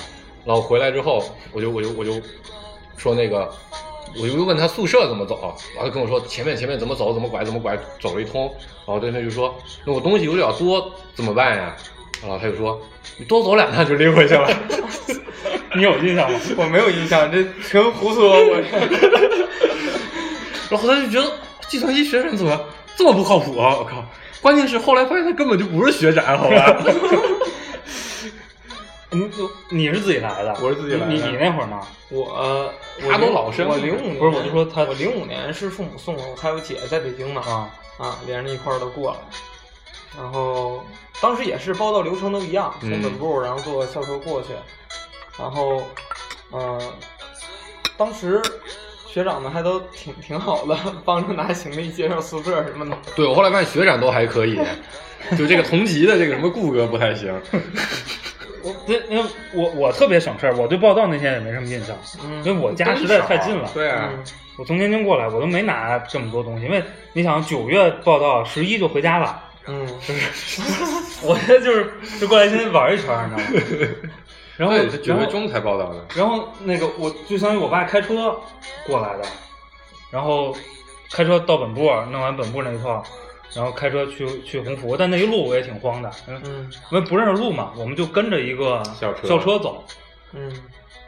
[0.44, 1.22] 然后回来之后，
[1.52, 2.12] 我就我就我就
[2.96, 3.50] 说那个，
[4.20, 8.44] 我就问他宿舍怎么走，然后跟我说前面前面怎么走，怎么拐怎么拐，走了一通。
[8.86, 11.76] 然后对面就说，那我东西有点多怎么办呀？
[12.20, 12.80] 然后他就说，
[13.16, 14.48] 你多走两趟就拎回去了。
[15.74, 16.38] 你有印象吗？
[16.58, 18.30] 我没有印象，这纯胡说。
[18.32, 18.56] 我
[20.70, 21.32] 然后他就觉得
[21.68, 22.60] 计算机学生怎么
[22.96, 23.76] 这么不靠谱啊！
[23.78, 24.04] 我靠！
[24.40, 26.82] 关键是后来发现他根本就不是学长，好吧？
[29.12, 30.56] 你就你是自己来的？
[30.60, 31.78] 我是自己来的你你你那会儿呢？
[32.08, 32.72] 我
[33.10, 39.18] 他都老生我零五年不是我就说他我零五年是父母送我，还有姐在北京呢啊，啊，连着一块儿都过来。
[40.18, 40.84] 然后
[41.20, 44.48] 当时也是报到流程都一样，从嗯本部然后坐校车过去，
[45.38, 45.82] 然后
[46.52, 46.92] 嗯、呃
[47.98, 48.40] 当时
[49.06, 52.96] 学长们还都挺挺好的，帮着拿行李介绍宿舍什么的。
[53.14, 54.58] 对我后来发现学长都还可以，
[55.36, 57.32] 就这个同级的这个什么顾哥不太行。
[58.62, 63.70] 我对，因为我我特别省事儿，我对报道那天也没什么印象，嗯因为我家实在太近了。
[63.74, 64.24] 对啊，嗯
[64.58, 66.82] 我从天津过来，我都没拿这么多东西，因为
[67.14, 69.86] 你想九月报道，十一就回家了，嗯，
[71.24, 73.94] 我现在就是就过来先玩一圈儿，你知道吗？
[74.58, 76.04] 然后对，是九月中才报道的。
[76.14, 78.38] 然后那个我就相当于我爸开车
[78.86, 79.24] 过来的，
[80.10, 80.54] 然后
[81.10, 83.02] 开车到本部，弄完本部那一套，
[83.54, 89.28] 然后开车去去鸿福，但那一路我也挺慌的，嗯因为不认识路嘛，我们就跟着一个校车。
[89.28, 89.84] 校车走，
[90.32, 90.50] 嗯。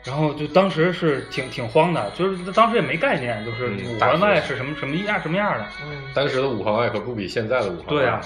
[0.05, 6.03] 然后就当时是挺挺慌的，就是当时也没概念，就是五环外是什么什么样什么样的，嗯。
[6.13, 8.03] 当时的五环外可不比现在的五环外。
[8.03, 8.21] 对啊，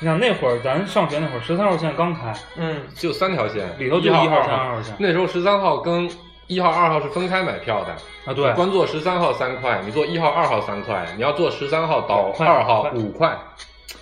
[0.00, 2.82] 你想那会儿咱上学那会儿，十三号线刚开，嗯。
[2.94, 4.94] 就三条线，里头就一号、一号二线二号线。
[4.98, 6.06] 那时候十三号跟
[6.48, 7.92] 一号、二号是分开买票的。
[8.24, 13.38] 啊，对你，光坐十三号三块，你坐一号、二号三块，你要坐十三号到二号五五块，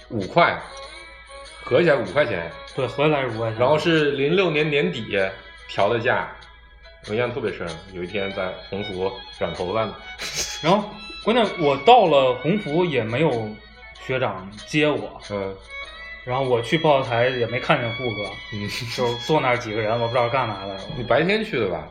[0.09, 0.59] 五块，
[1.63, 2.51] 合起来五块钱。
[2.75, 5.07] 对，合起来是五块钱，然后是零六年年底
[5.69, 6.29] 调的价，
[7.09, 7.67] 我印象特别深。
[7.93, 9.95] 有一天在鸿福染头发呢，
[10.63, 10.89] 然后
[11.25, 13.49] 关键我到了鸿福也没有
[14.07, 15.55] 学长接我，嗯
[16.25, 20.77] 然后我去报台也没看见顾哥，嗯，就坐那儿几个人，我不知道干嘛的。
[20.99, 21.87] 你白天去的吧？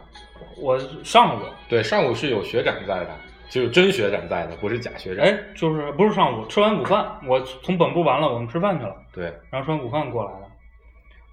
[0.58, 3.10] 我上午，对，上午是有学长在的，
[3.50, 5.26] 就是真学长在的，不是假学长。
[5.26, 10.48] 哎，就是不是上午吃完午饭，我从本部完了，我们吃饭去了，对，然后吃完午饭过来的，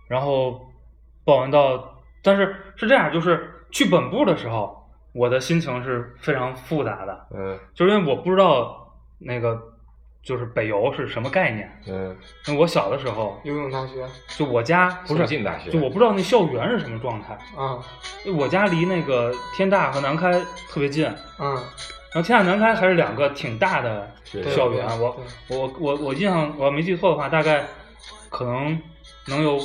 [0.09, 0.61] 然后
[1.25, 4.77] 报完到，但是是这样，就是去本部的时候，
[5.13, 7.59] 我的心情是非常复杂的，嗯。
[7.75, 9.61] 就是因为我不知道那个
[10.23, 11.81] 就是北邮是什么概念。
[11.89, 14.07] 嗯，那我小的时候，游泳大学
[14.37, 17.35] 就我家不是重庆大学就我不知道那校园是什么状态。
[17.57, 17.79] 啊
[18.37, 20.33] 我家离那个天大和南开
[20.69, 21.05] 特别近，
[21.39, 21.65] 嗯然嗯
[22.15, 24.09] 后天大南开还是两个挺大的
[24.55, 24.87] 校园。
[25.01, 27.65] 我我我我印象我要没记错的话，大概
[28.29, 28.81] 可能
[29.27, 29.59] 能有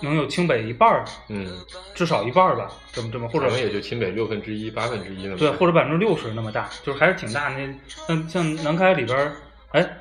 [0.00, 1.46] 能有清北一半儿，嗯，
[1.94, 7.48] 至少一半儿吧，这么这么或者可能也就清北六分之一、八分之一那么对，或者百分之六十那么大，就是还是挺大。
[7.48, 7.74] 那
[8.06, 9.32] 像像南开里边儿，
[9.72, 9.96] 哎，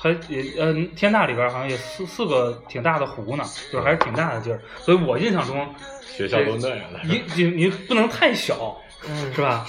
[0.00, 4.58] 还也呃天大里边好像也四四个挺大的湖呢，就是还是挺大的地儿。
[4.78, 5.68] 所以我印象中，
[6.10, 7.00] 学校都那样的。
[7.04, 9.66] 你你你不能太小，嗯是吧？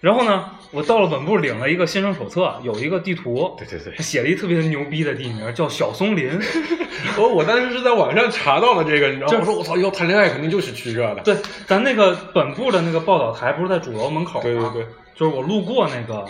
[0.00, 6.30] 然后呢，我到了本部领了一个新生手册，有一个地图，对对对他，写了一特别牛逼的地名，叫小松林。
[7.18, 9.30] 我，我当时是在网上查到了这个，你知道吗？
[9.30, 11.22] 这我说我操，以后谈恋爱肯定就是去这的。
[11.22, 14.42] 对，咱那个本部的那个报道台不是在主楼门口吗？
[14.42, 16.26] 对对对，就是我路过那个，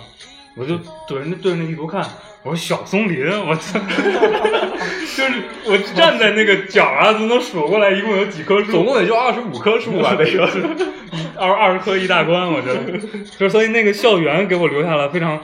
[0.57, 0.77] 我就
[1.09, 2.05] 对着那对着那地图看，
[2.43, 3.79] 我说小松林，我操，
[5.17, 10.49] 就是我站在那个角啊，都能数过来一共有几棵树，总共也就二十五棵树吧， 那个。
[11.38, 12.99] 二二十棵一大关，我觉得，
[13.38, 15.38] 就所以那个校园给我留下了非常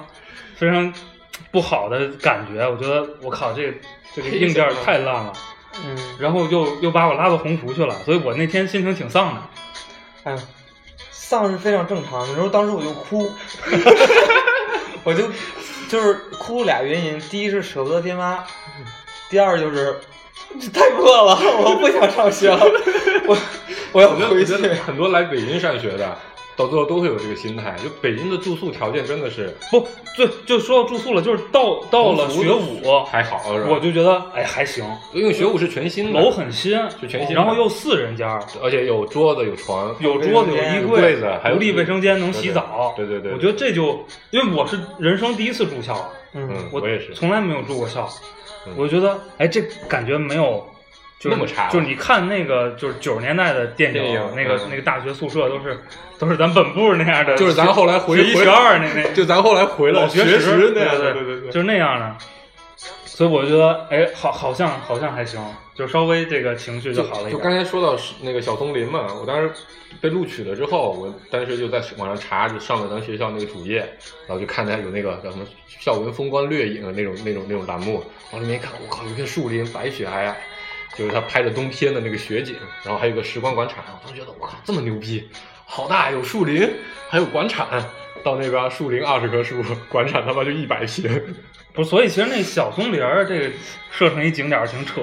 [0.56, 0.92] 非常
[1.52, 3.74] 不好的感觉，我觉得我靠，这个
[4.14, 5.32] 这个硬件太烂了，
[5.84, 9.42] 嗯，然后又又把我拉到鸿福去了，所以我那天心情挺丧的。
[10.24, 10.38] 哎呀，
[11.10, 12.28] 丧是非常正常的。
[12.28, 13.30] 你知道当时我就哭，
[15.04, 15.28] 我就
[15.88, 18.44] 就是哭俩原因，第一是舍不得爹妈，
[19.28, 19.98] 第二就是
[20.60, 22.60] 这太破了，我不想上学了，
[23.26, 23.36] 我
[23.92, 24.54] 我要回去。
[24.54, 26.18] 很多来北京上学的，
[26.60, 27.74] 到最后都会有这个心态。
[27.82, 38.28] 就北京的住宿条件真的是不，就就说到住宿了，就是到到了学武，还好，我就觉得哎还行，因为学武是全新的，楼很新，是全新然后又四人间，
[38.62, 42.92] 而且有桌子有床，有桌子有衣有柜子还有独立卫生间能洗澡。
[42.96, 45.96] 对对对我觉得这就因为我是人生第一次住校，
[46.34, 47.14] 嗯嗯，我我也是。
[47.14, 48.08] 从来没有住过校，
[48.66, 50.64] 嗯我就觉得哎这感觉没有。
[51.20, 55.78] 就是那么差就是你看那个，就是九十年代的电影，电影那个、嗯那个大学宿舍都是
[56.18, 61.50] 都是咱本部那样的，就是咱后来回回学一学二那那 就咱后来回了老学学时那样的，对对对对。
[61.50, 62.16] 就是那样的。
[63.04, 65.38] 所以我觉得，哎，好，好像好像还行，
[65.74, 67.52] 就稍微这个情绪就好了一就刚。
[67.52, 69.52] 才说到那个小松林嘛，我当时
[70.00, 73.80] 被录取了之后，我当时就在网上查，就上了咱学校那个主页，
[74.26, 78.02] 然后就看它有那个叫什么“校园风光掠影”的那种那种那种栏目，
[78.32, 80.32] 往里面一看，我靠，有一片树林，白雪皑皑，
[80.96, 85.28] 就是他拍的冬天的那个雪景，然后还有个时光广场，我当时觉得我靠，这么牛逼，
[85.64, 86.70] 好大，有树林，
[87.08, 87.68] 还有广场。
[88.22, 91.34] 到那边树林二十棵树，广场他妈就一百平。
[91.72, 93.50] 不，所以其实那小松林儿这个
[93.90, 95.00] 设成一景点儿挺扯，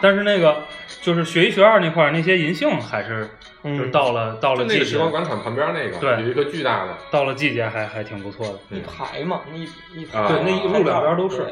[0.00, 0.64] 但是那个
[1.00, 3.30] 就是学一学二那块儿那些银杏还是，
[3.62, 8.76] 嗯就是到了到就那个了季节，时光广场旁边那个，对有一个巨大的，到了季节还还挺不错的。
[8.76, 9.62] 一，排嘛，一
[10.00, 11.46] 一排啊对那一路两边都是对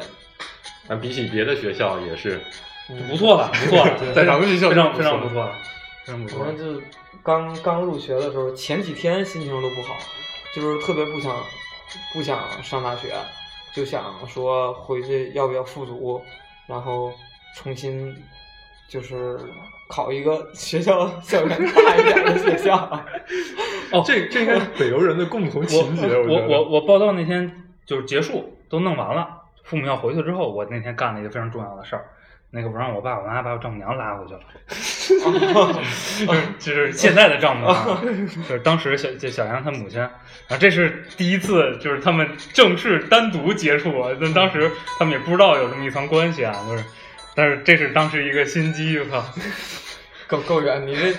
[0.89, 2.41] 但比起别的学校也是，
[3.09, 5.51] 不错了，不错了，在咱们学校非常非常不错了，
[6.05, 6.57] 非常不错我们。
[6.57, 6.81] 就
[7.23, 9.95] 刚刚入学的时候，前几天心情都不好，
[10.55, 11.35] 就是特别不想
[12.13, 13.13] 不想上大学，
[13.73, 16.21] 就想说回去要不要复读，
[16.65, 17.11] 然后
[17.55, 18.15] 重新
[18.87, 19.37] 就是
[19.89, 22.73] 考一个学校 校园大一点的学校。
[23.91, 26.07] 哦，这这应该是北邮人的共同情节。
[26.07, 29.27] 我我我报到那天就是结束都弄完了，
[29.63, 32.05] 父母要回去之后，我那天干了一个非常重要的事儿，
[32.49, 34.39] 那个我让我爸我妈把我丈母娘拉回去了，
[36.17, 40.11] 就是就是现在的丈母娘， 就是当时小这小杨他母亲，然
[40.49, 46.83] 后这是第一次就是他们正式单独接触啊，那当时他们也不知道有这么一层关系啊，就是，
[47.35, 49.25] 但是这是当时一个心机，我靠，
[50.27, 51.11] 够够远，你这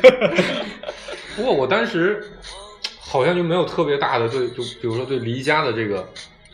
[1.37, 2.33] 不过我当时
[2.99, 6.11] 好像就没有特别大的对，就比如说对离家的这个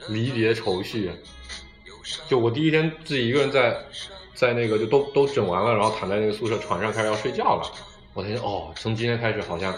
[0.08, 1.12] 离别愁绪。
[2.28, 3.74] 就我第一天自己一个人在
[4.34, 7.70] 在那个就都都整完了，然后躺在那个宿舍床上开始要睡觉了。
[8.12, 9.74] 我才想哦，从今天开始好像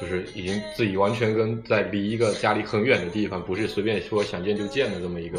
[0.00, 5.38] 就是已经自己完全跟在离一个家里很远的地方，不是随便说想见就见的这么一个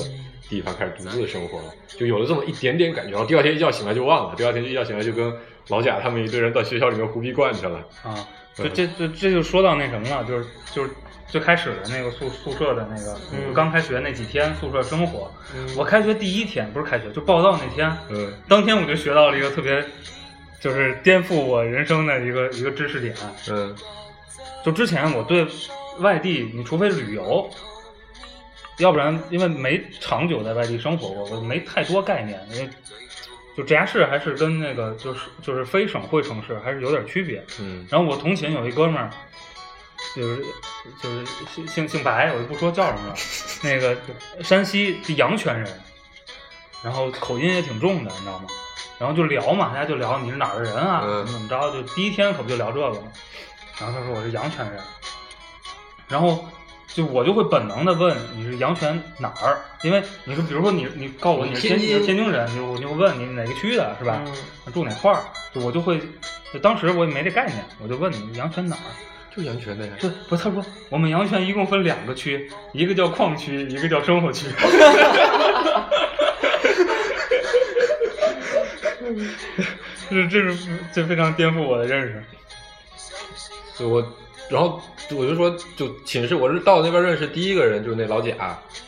[0.50, 3.12] 地方开始独自生活了，就有了这么一点点感觉。
[3.12, 5.32] 然后第二天一觉醒来就忘了，第二天一觉醒来就跟
[5.68, 7.86] 老贾他们一堆人到学校里面胡逼惯去了。
[8.02, 10.90] 啊，就这这这就说到那什么了，就是就是
[11.34, 19.84] 最开始的那个宿宿舍的那个，嗯刚开学那几天宿舍生活，嗯我开学第一天不是开学，就报到那天，嗯当天我就学到了一个特别，
[20.60, 23.16] 就是颠覆我人生的一个一个知识点。
[23.50, 23.76] 嗯
[24.64, 25.48] 就之前我对
[26.02, 27.50] 外地，你除非旅游，
[28.78, 32.40] 要不然因为没长久在外地生活过，我没太多概念。
[32.52, 32.70] 因为
[33.58, 37.44] 就直辖市还是跟那个就是就是非省会城市还是有点区别。
[37.60, 39.10] 嗯然后我同寝有一哥们儿，
[40.16, 40.46] 就是
[41.02, 43.16] 就是姓姓姓白，我就不说叫什么了，
[43.64, 43.98] 那个
[44.44, 45.82] 山西是阳泉人，
[46.84, 48.46] 然后口音也挺重的，你知道吗？
[49.00, 53.08] 然后就聊嘛，大家就聊你是哪儿的人啊，嗯怎么怎么着，就第一天可不就聊这个嘛。
[53.80, 54.80] 然后他说我是阳泉人，
[56.08, 56.46] 然后
[56.88, 64.22] 就我就会本能的问你是阳泉哪儿，因为你说比如说你你告诉我你是天天津津天津人，就我就会问你哪个区的是吧？
[64.26, 65.24] 嗯住哪块儿？
[65.54, 66.00] 就我就会，
[66.54, 68.90] 就当时我也没这概念，我就问你阳泉哪儿？
[69.36, 69.94] 就阳泉的呀。
[70.00, 74.48] 不不，他说我们阳泉一共分两个区，一个叫矿区，一个叫生活区。
[80.10, 82.24] 这这是这非常颠覆我的认识。
[83.76, 84.14] 就我，
[84.50, 84.80] 然后
[85.12, 88.30] 我就说，就寝室，我是到那边认识第一个人就是那老贾，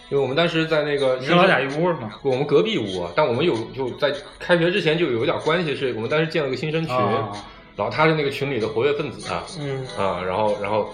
[0.10, 2.12] 因为我们当时在那个你跟老贾一屋是吗？
[2.22, 7.32] 我们隔壁屋，但我们有就在开学之前就有一点关系，是我们当时建了个新生群，啊
[7.76, 10.90] 然后他是那个群里的活跃分子啊，嗯啊，然后然后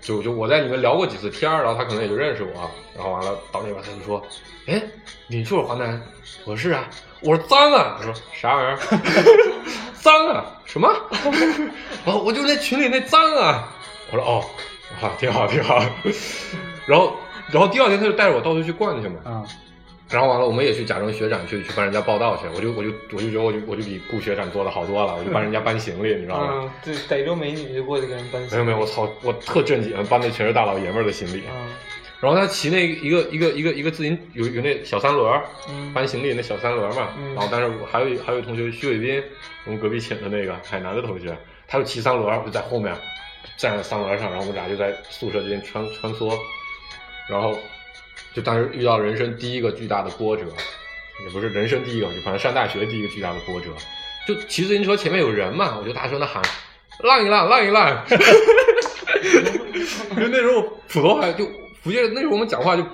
[0.00, 4.22] 就就我在里面聊过几次天儿，然后他可能也就认识我，然后完了到那边他就说，
[4.66, 4.82] 哎，
[5.28, 6.00] 你就是华南？
[6.44, 6.88] 我说是啊，
[7.20, 8.78] 我说脏啊，他说啥玩意儿？
[10.00, 10.44] 脏啊？
[10.64, 10.88] 什么？
[12.04, 13.68] 然 后我就那群里那脏啊，
[14.10, 14.44] 我说哦，
[15.02, 15.84] 啊，挺好挺好，
[16.86, 17.14] 然后
[17.52, 19.44] 然后第二天他就带着我到处去逛去嘛，啊
[20.10, 26.48] 然后完了，我们也去假装学长去去帮人家报道去，我就我就我就觉得我就我就比顾学长做的好多了，我就帮人家搬行李，你知道吗？
[26.64, 28.52] 嗯，对，逮着美女就过去给人搬行李。
[28.52, 31.42] 没有没有，我操，我特正经，搬的全是大老爷们儿的行李。
[31.50, 31.68] 嗯
[32.20, 37.08] 然后他骑那一个一个一个一个自行有有那小三轮儿，嗯搬行李那小三轮儿嘛。
[37.18, 39.24] 嗯然后但是我还有一还有一同学徐伟斌，
[39.64, 41.34] 我们隔壁寝的那个海南的同学，
[41.66, 42.94] 他就骑三轮儿，我就在后面
[43.56, 46.38] 站在三轮上，然后我们俩就在宿舍之间穿穿梭，
[47.26, 47.58] 然后
[48.34, 50.44] 就当时遇到人生第一个巨大的波折，
[51.24, 53.66] 也不是人生第一个，就反正上大学第一个巨大的波折，
[54.26, 56.42] 就骑自行车前面有人嘛，我就大声的喊
[57.00, 58.04] 浪一浪，浪一浪”，
[60.16, 61.44] 就那时候普通话就
[61.82, 62.84] 福建，那时候我们讲话就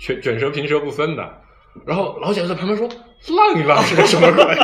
[0.00, 1.42] 卷卷舌平舌不分的。
[1.86, 2.88] 然后老贾在旁边说
[3.36, 4.44] ：“浪一浪是个什么鬼？”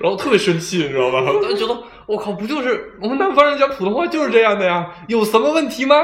[0.00, 1.20] 然后特别生气，你知道吧？
[1.26, 4.90] 我就觉得我靠，不就是我们南方人讲普通话就是这样的呀？
[5.08, 5.96] 有什么问题吗？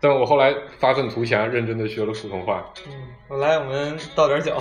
[0.00, 2.72] 但我后来发愤图强，认真的学了普通话。
[2.86, 2.92] 嗯，
[3.28, 4.56] 我来，我们倒点酒。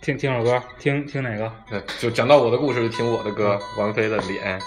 [0.00, 1.52] 听听首歌，听听哪个？
[1.70, 4.58] 那就讲到我的故事，就听我的歌，王菲的《脸》。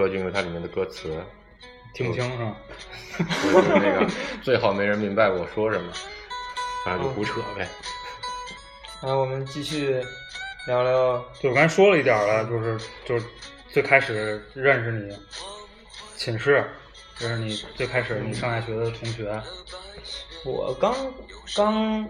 [0.00, 1.22] 歌，就因为它里面的歌词，
[1.92, 2.56] 听不清是吧？
[3.52, 4.06] 就是那个
[4.42, 5.92] 最好没人明白我说什么，
[6.86, 7.68] 反正就胡扯呗。
[9.02, 10.02] 然后我们继续
[10.66, 13.26] 聊聊，就我刚才说了一点了，就是就是
[13.68, 15.14] 最开始认识你
[16.16, 16.64] 寝室，
[17.18, 19.38] 就是你最开始你上下学的同学。
[20.46, 20.94] 我刚
[21.54, 22.08] 刚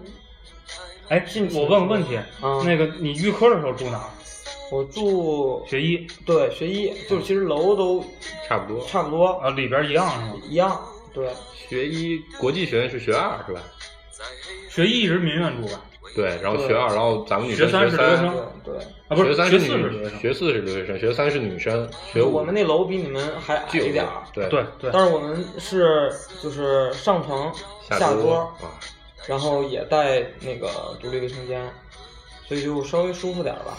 [1.09, 4.11] 哎进，我问个问题，嗯那个你预科的时候住哪儿？
[4.71, 8.05] 我住学医对学医，就是其实楼都
[8.47, 8.87] 差不多。
[8.87, 10.35] 差不多啊，里边一样是吗？
[10.49, 10.81] 一样，
[11.13, 11.29] 对，
[11.69, 13.61] 学医国际学院是学二是吧？
[14.69, 15.81] 学医一直民院住吧？
[16.15, 18.85] 对，然后学二，然后咱们女生学三是留学生，对对。
[19.09, 20.19] 啊，不是学三是女四是留学生。
[20.21, 27.53] 学四是留学生，学三是女生，学五我们那楼比你们还矮一点儿，对对对，但是我们是就是上层
[27.89, 28.79] 下桌下桌，啊，
[29.27, 31.69] 然后也带那个独立卫生间，
[32.47, 33.77] 所以就稍微舒服点儿吧。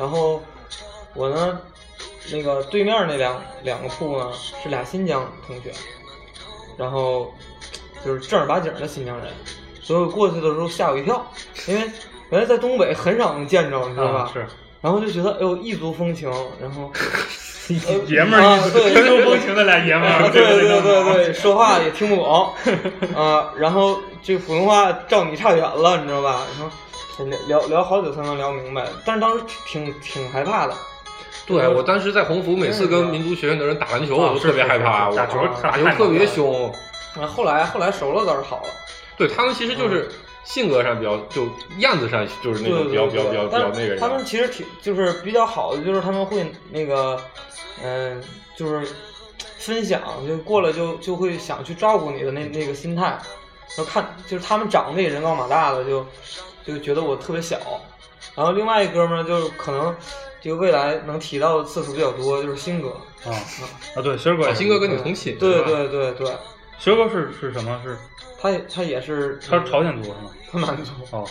[0.00, 0.42] 然后
[1.14, 1.60] 我呢，
[2.32, 4.32] 那个对面那两两个铺呢
[4.62, 5.70] 是俩新疆同学，
[6.78, 7.32] 然后
[8.02, 9.26] 就是正儿八经的新疆人，
[9.82, 11.24] 所以我过去的时候吓我一跳，
[11.66, 11.82] 因为
[12.30, 14.20] 原来在东北很少能见着，你知道吧？
[14.20, 14.46] 啊是
[14.80, 16.90] 然后就觉得哎呦异族风情，然后
[18.08, 22.54] 爷们儿啊一对春秋风情的俩爷们啊，儿，对对对对对对，说话也听不懂
[23.14, 26.46] 啊，然后这普通话照你差远了，你知道吧？
[26.58, 26.74] 然后
[27.24, 30.74] 聊聊聊好久才能聊明白，但是当时挺挺害怕的。
[31.46, 36.72] 对我当时在鸿福，每次跟民族学院的人打篮球，我都特别害怕，打球打球特别凶。
[37.20, 38.68] 啊，后来后来熟了倒是好了，
[39.16, 40.08] 对他们其实就是
[40.44, 41.48] 性格上比较，就
[41.78, 43.98] 样子上就是那种比较比较比较比较那个人。
[43.98, 47.20] 他们其实挺就是比较好的，就是他们会那个
[47.82, 48.22] 嗯、
[48.56, 48.86] 就是
[49.58, 53.18] 分享，就过来就就会想去照顾你的那那个心态。
[53.76, 56.04] 然后看就是他们长得也人高马大的，就
[56.64, 57.58] 就觉得我特别小。
[58.36, 59.94] 然后另外一哥们儿就可能
[60.40, 62.88] 就未来能提到的次数比较多，就是新哥。
[63.24, 63.32] 啊
[63.96, 66.32] 啊，对，星哥哥跟你同寝，对对对对，
[66.78, 67.80] 星哥是是什么？
[67.84, 67.96] 是
[68.40, 70.30] 他也他也是他是朝鲜族是吗？
[70.50, 70.92] 他满族。
[71.10, 71.28] 哦，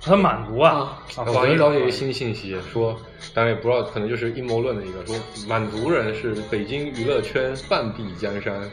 [0.00, 0.80] 他满族啊啊！
[1.16, 2.98] 啊，我昨不好意思天了解一个新信息，说
[3.34, 5.14] 当然也不知道，可能就是阴谋论的一个，说
[5.46, 8.70] 满族人是北京娱乐圈半壁江山。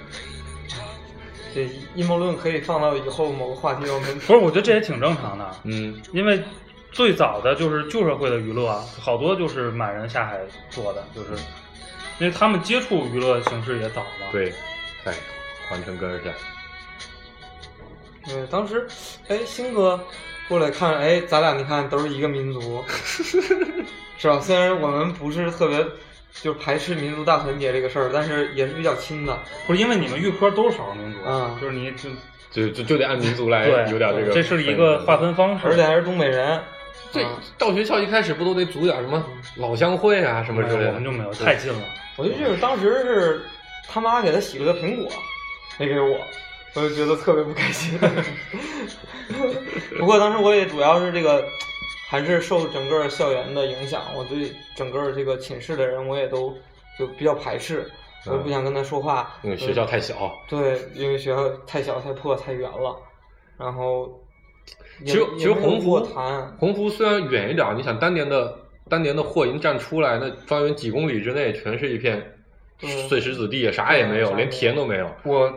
[1.54, 6.41] 这阴谋论可以放到以后某个话题我们不是，我觉得这也挺正常的，嗯，因为
[6.91, 10.39] 最早的就是旧社会的娱乐啊，好多就是满人下海
[10.70, 11.30] 做的，就是
[12.20, 14.54] 因为他们接触娱乐形式也早嘛。，对，
[15.04, 15.14] 在
[15.70, 16.32] 皇城根儿下，
[18.26, 18.88] 对，当时，
[19.28, 19.99] 哎，星哥
[20.47, 24.39] 过来看，哎，咱俩你看都是一个民族， 是吧？
[24.39, 25.86] 虽然我们不是特别
[26.42, 29.38] 就是排斥民族大团结这个事儿，但是也是比较亲的。
[29.68, 32.10] 不是因为你们预科都是少数民族，嗯就是你就
[32.52, 34.32] 就就就得按民族来，有点这个。
[34.32, 35.18] 这是一个划。
[35.18, 36.60] 分方式，而且还是东北人，
[37.12, 39.24] 对啊，到学校一开始不都得组点什么
[39.58, 40.86] 老乡会啊什么之类的？
[40.86, 41.80] 哎我们就没有太近了。
[42.16, 43.42] 我就记得当时是
[43.88, 45.12] 他妈给他洗了个苹果，
[45.80, 46.20] 没给我，
[46.74, 47.98] 我就觉得特别不开心。
[49.98, 51.44] 不过当时我也主要是这个，
[52.14, 56.55] 还是受整个校园的影响，我对整个这个寝室的人我也都
[56.95, 57.89] 就比较排斥，
[58.28, 59.36] 我也不想跟他说话。
[59.41, 60.32] 因为学校太小。
[60.47, 62.95] 对，因为学校太小、太破、太远了，
[63.57, 64.24] 然后
[64.99, 72.24] 其实其实也没有鸿过福谈，鸿福虽然远一点，你想当年的当年的货营站出来，那方圆几公里之内全是一片
[73.09, 75.09] 碎石子地，啥也没有，连田都没有。
[75.24, 75.51] 我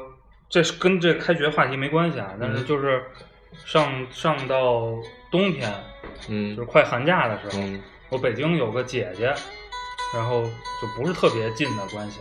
[0.48, 3.04] 这是跟这开学话题没关系啊，但是就是
[3.66, 4.94] 上上到
[5.30, 5.70] 冬天，
[6.28, 6.56] 嗯。
[6.56, 7.82] 就是快寒假的时候，嗯。
[8.08, 9.34] 我北京有个姐姐，
[10.14, 12.20] 然后就不是特别近的关系，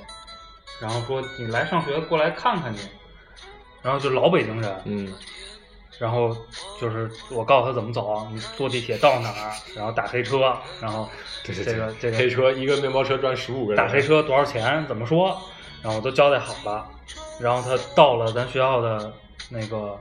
[0.82, 2.80] 然后说你来上学过来看看你，
[3.82, 5.14] 然后就老北京人，嗯。
[5.98, 6.36] 然后
[6.82, 11.08] 就是我告诉他怎么走，你坐地铁到哪儿，然后打黑车，然后
[11.41, 15.39] 这个这个黑车一个面包车赚十五个人，打黑车多少钱，怎么说，
[15.82, 16.86] 然后我都交代好了，
[17.39, 19.14] 然后他到了咱学校的
[19.50, 19.98] 那个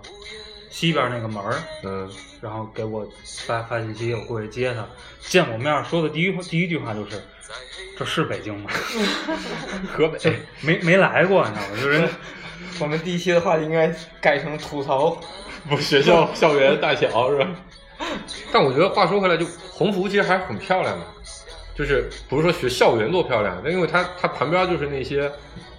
[0.75, 1.55] 西边那个门儿，
[1.85, 2.11] 嗯
[2.41, 3.07] 然后给我
[3.47, 4.85] 发发信息，我过去接他，
[5.21, 7.23] 见我面说的第一第一句话就是。
[7.97, 8.69] 这是北京吗？
[9.95, 10.19] 河北
[10.63, 11.81] 没没来过，你知道吗？
[11.81, 12.09] 就人
[12.81, 15.17] 我们第一期的话题应该改成吐槽。
[15.69, 17.49] 不学校校园大小是吧？
[18.53, 21.07] 但我觉得话说回来，就鸿福其实还是很漂亮的，
[21.75, 25.31] 就是不是说学校园多漂亮，那因为它它旁边就是那些，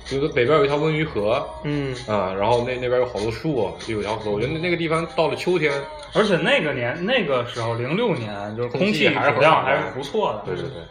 [0.09, 5.71] 比如说北边有一条温榆河嗯，啊，然后那那边有好多树，就有条河，我觉得那那个地方到了秋天，
[6.13, 10.43] 而且那个年那个时候，零六年，就是空空气气还是很好的质量还是不错的。
[10.45, 10.81] 对对对。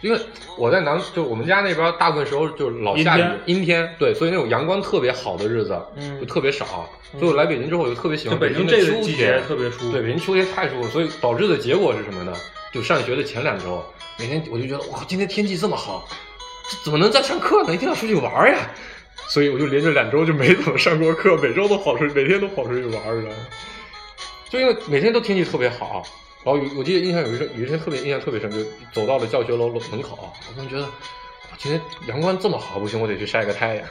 [0.00, 0.18] 因为
[0.56, 6.88] 我在南，就我们家那边大部分时候就是老下雨阴，阴天，对，所以那种阳光特别好的日子，嗯就特别少。
[7.18, 9.92] 所以我来北京之后，我就特别喜欢北京这个京的秋季节天，特别舒服。
[9.92, 12.32] 对，北京秋天太舒服，所以导致的结果是什么呢？
[12.72, 13.82] 就上学的前两周，
[14.18, 16.08] 每天我就觉得哇，今天天气这么好，
[16.70, 17.74] 这怎么能在上课呢？
[17.74, 18.70] 一定要出去玩呀！
[19.28, 23.36] 所以我就连着两周就没怎么上过课，每周都跑出去，每天都跑出去玩儿，知道吗？
[24.48, 26.02] 就因为每天都天气特别好，
[26.44, 28.58] 然后有我记得印象有一天有一天特别印象特别深，就
[28.92, 30.90] 走到了教学楼楼门口，我突然觉得，哇
[31.58, 33.86] 今天阳光这么好，不行，我得去晒个太阳，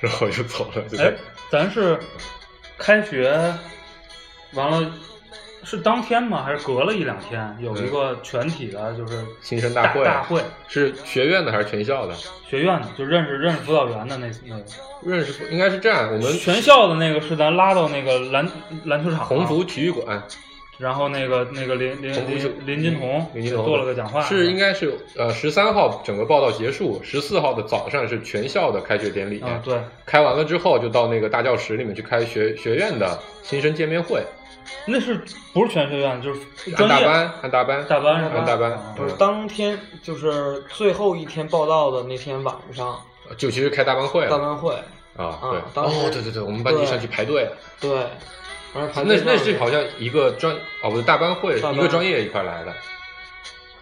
[0.00, 1.14] 然后我就走了，哎，
[1.50, 1.98] 咱是
[2.76, 3.30] 开学
[4.54, 4.92] 完了
[5.64, 6.42] 是当天吗？
[6.42, 12.14] 还是隔了一两天有一个全体的，就是新生大会，大会是学院的还是全校的？
[12.48, 14.64] 学院的，就认识认识辅导员的那那个。
[15.04, 18.48] 认识应该是这样，我们全校的那个是咱拉到那个篮
[18.84, 20.22] 篮球场，鸿福体育馆，
[20.78, 34.22] 然后那个那个林林林林金童林金童做了个讲话，是应该是呃十三号整个报道结束，十四号的早上是全校的开学典礼，啊对，开完了之后就到那个大教室里面去开学学院的新生见面会，
[34.86, 35.14] 那是
[35.52, 36.40] 不是全学院就是
[36.76, 43.00] 专业大班按大班大班是吧按大班啊，不是当天就是最后一天报道的那天晚上
[43.36, 44.74] 就其实开大班会了大班会，
[45.16, 47.48] 啊，啊对，当时哦对对对，我们班级上去排队，
[47.80, 48.06] 对，
[48.74, 52.72] 那那是好像一个专哦不是大班会一个专业一块来的。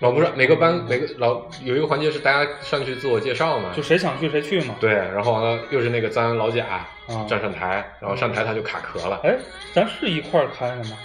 [0.00, 4.74] 老不是每个班每个老有一个环节是大家上去自我介绍嘛，就谁想去谁去嘛。
[4.80, 6.88] 对，然后完了又是那个咱老贾啊
[7.28, 9.36] 站上台，然后上台他就卡壳了，哎，
[9.74, 10.96] 咱是一块儿开的吗？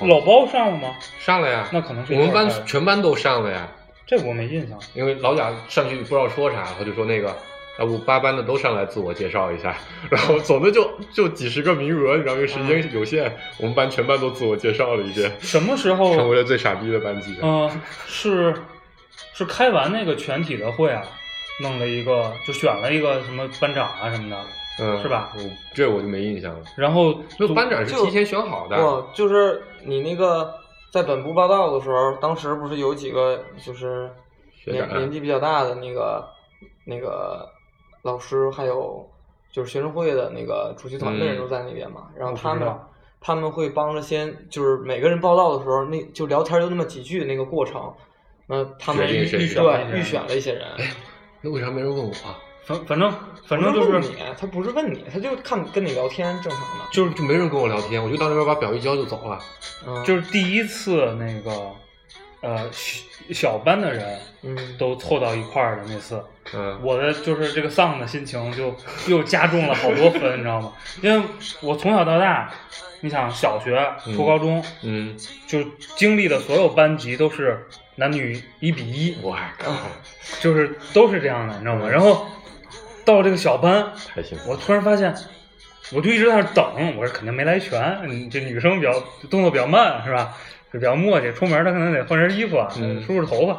[0.00, 0.96] 老包上了吗？
[1.20, 3.68] 上了呀，那可能是我们班全班都上了呀，
[4.06, 4.78] 这我没印象。
[4.94, 7.36] 因为老贾上去不知道说啥，他就说那个。
[7.78, 9.76] 要不八班的都上来自我介绍一下，
[10.10, 16.14] 然后总的就就几十个名额，你知道，因为时间有限，我们班全班都自我介绍了一遍，什么时候？
[16.14, 17.36] 成为了最傻逼的班级。
[17.42, 17.70] 嗯、
[18.06, 18.54] 是
[19.32, 21.02] 是开完那个全体的会啊，
[21.62, 24.36] 弄了一个，就选了一个什么班长啊什么的，
[24.80, 25.40] 嗯，是吧我
[25.74, 26.64] 这我就没印象了。
[26.76, 30.52] 然后那班长是提前选好的，不就是你那个
[30.90, 34.10] 在本部报道的时候，当时不是有几个就是
[34.66, 36.28] 年年纪比较大的那个
[36.84, 37.48] 那个
[38.02, 39.08] 老师，还有
[39.50, 42.68] 就是学生会的那个主席团的人嗯都在那边嘛，然后他们
[43.20, 47.92] 他们会帮着先就是每个人报道的时候，那就聊天就那么几句那个过程，
[48.46, 50.66] 那他们预选对预选了一些人。
[51.40, 52.38] 那为啥没人问我啊？
[52.64, 53.12] 反反正
[53.48, 56.84] 反正就是你，他不是问你，他就看跟你聊天，正常的。
[56.92, 59.36] 就是就没人跟我聊天，我就到那边把表一交就走了。
[59.84, 61.50] 嗯，就是第一次那个
[62.42, 66.22] 呃小小班的人嗯，都凑到一块儿的那次，
[66.52, 68.74] 嗯，我的就是这个丧的心情就
[69.06, 70.72] 又加重了好多分，你知道吗？
[71.00, 71.24] 因为
[71.60, 72.52] 我从小到大，
[73.00, 73.80] 你想小学、
[74.14, 75.16] 初高中，嗯，
[75.46, 75.62] 就
[75.96, 79.72] 经历的所有班级都是男女一比一，我靠，
[80.40, 81.82] 就是都是这样的，你知道吗？
[81.84, 82.26] 嗯然后
[83.04, 83.92] 到这个小班。
[84.46, 85.14] 我突然发现，
[85.92, 88.92] 我就一直在那等，我说肯定没来全，嗯这女生比较
[89.30, 90.36] 动作比较慢，是吧？
[90.72, 93.52] 就比较磨叽，出门他可能得换身衣服啊，嗯梳梳头发。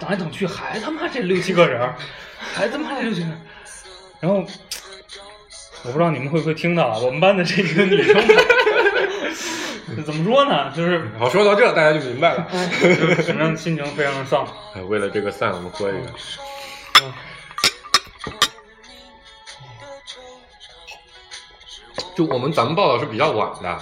[0.00, 1.94] 等来等去，还他妈这六七个人儿，
[2.38, 3.40] 还他妈这六七个人儿。
[4.20, 4.38] 然后
[5.82, 8.14] 我不知道你们会不会听到啊我们班的这个女生，
[10.02, 10.72] 怎么说呢？
[10.74, 12.46] 就是好，说到这大家就明白了。
[12.80, 14.46] 就是反正心情非常的丧。
[14.74, 16.06] 哎为了这个散，我们喝一个。
[22.16, 23.78] 就我们咱们报道是比较晚的，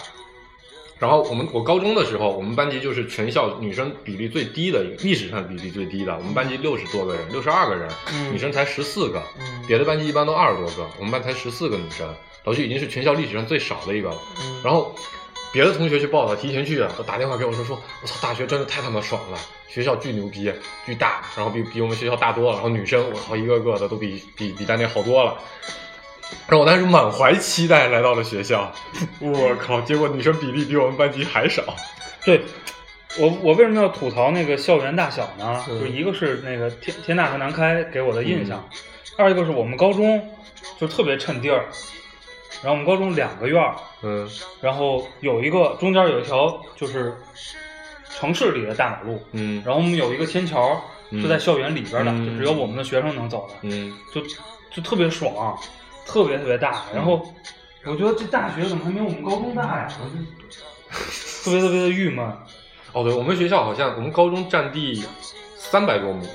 [1.03, 6.17] 然后我们我高中的时候，我们班级就是全校女生比例最低的一个，历史上比例最低的。
[6.17, 12.09] 我们班级六十多个人，六十二个人，嗯女生才十四个，嗯别的班级一般都二十多个，我们班才十四个女生，
[12.45, 14.19] 老师已经是全校历史上最少的一个了。
[14.41, 14.95] 嗯然后
[15.53, 19.39] 别的同学去报了，提前去啊，都打电话给我说说，我操，大学真的太他妈爽了，
[19.69, 20.53] 学校巨牛逼，
[20.87, 25.37] 巨大，然后比比我们学校大多了，然后女生我操一个个的都比比比当年好多了。
[26.49, 28.73] 然后我当时满怀期待来到了学校，
[29.21, 29.81] 我靠！
[29.83, 31.63] 结果女生比例比我们班级还少。
[32.25, 32.43] 对，
[33.19, 35.65] 我我为什么要吐槽那个校园大小呢？
[35.69, 38.69] 嗯就一个是那个天天大和南开给我的印象，
[39.17, 40.31] 二一个是我们高中
[40.79, 41.67] 就特别趁地儿，
[42.63, 44.29] 然后我们高中两个院儿，嗯
[44.61, 47.15] 然后有一个中间有一条就是
[48.11, 50.81] 城市里的大马路，嗯然后我们有一个天桥
[51.11, 54.21] 是在校园里边的，嗯就只有我们的学生能走的，嗯，就
[54.71, 55.59] 就特别爽，
[56.07, 56.85] 特别特别大。
[56.95, 57.35] 然后
[57.85, 59.89] 我觉得这大学怎么还没有我们高中大呀？
[60.01, 60.05] 我
[61.51, 62.25] 就特别特别的郁闷。
[62.93, 65.03] 哦对，我们学校好像我们高中占地
[65.57, 66.27] 三百多亩，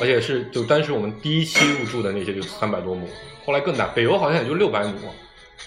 [0.00, 3.08] 而且是就当时我们第一期入住的那些就三百多亩，
[3.46, 4.92] 后来更大，北邮好像也就六百亩。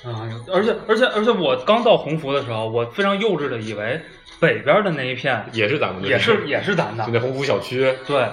[0.04, 4.00] 啊，而且而且而且，我刚到鸿福的时候，我非常幼稚的以为
[4.40, 8.30] 北边的那一片也是咱们的，也是也是咱的就，那鸿福小区，对，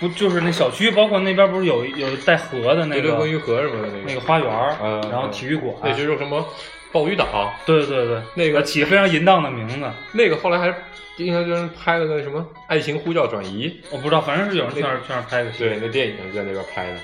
[0.00, 6.44] 不就是那小区，包括那边不是有有带河的那个对对，温榆河什么的那个那个花园儿，嗯然后体育馆，那是有什么
[6.90, 10.74] 鲍鱼岛，对对对，那个起非常淫荡的名字，那个后来还
[11.18, 15.58] 印象中拍了个什么《爱情呼叫转移我不知道，反正是有人在那儿去那儿拍的》，戏。
[15.58, 16.98] 对，那电影在那边拍的。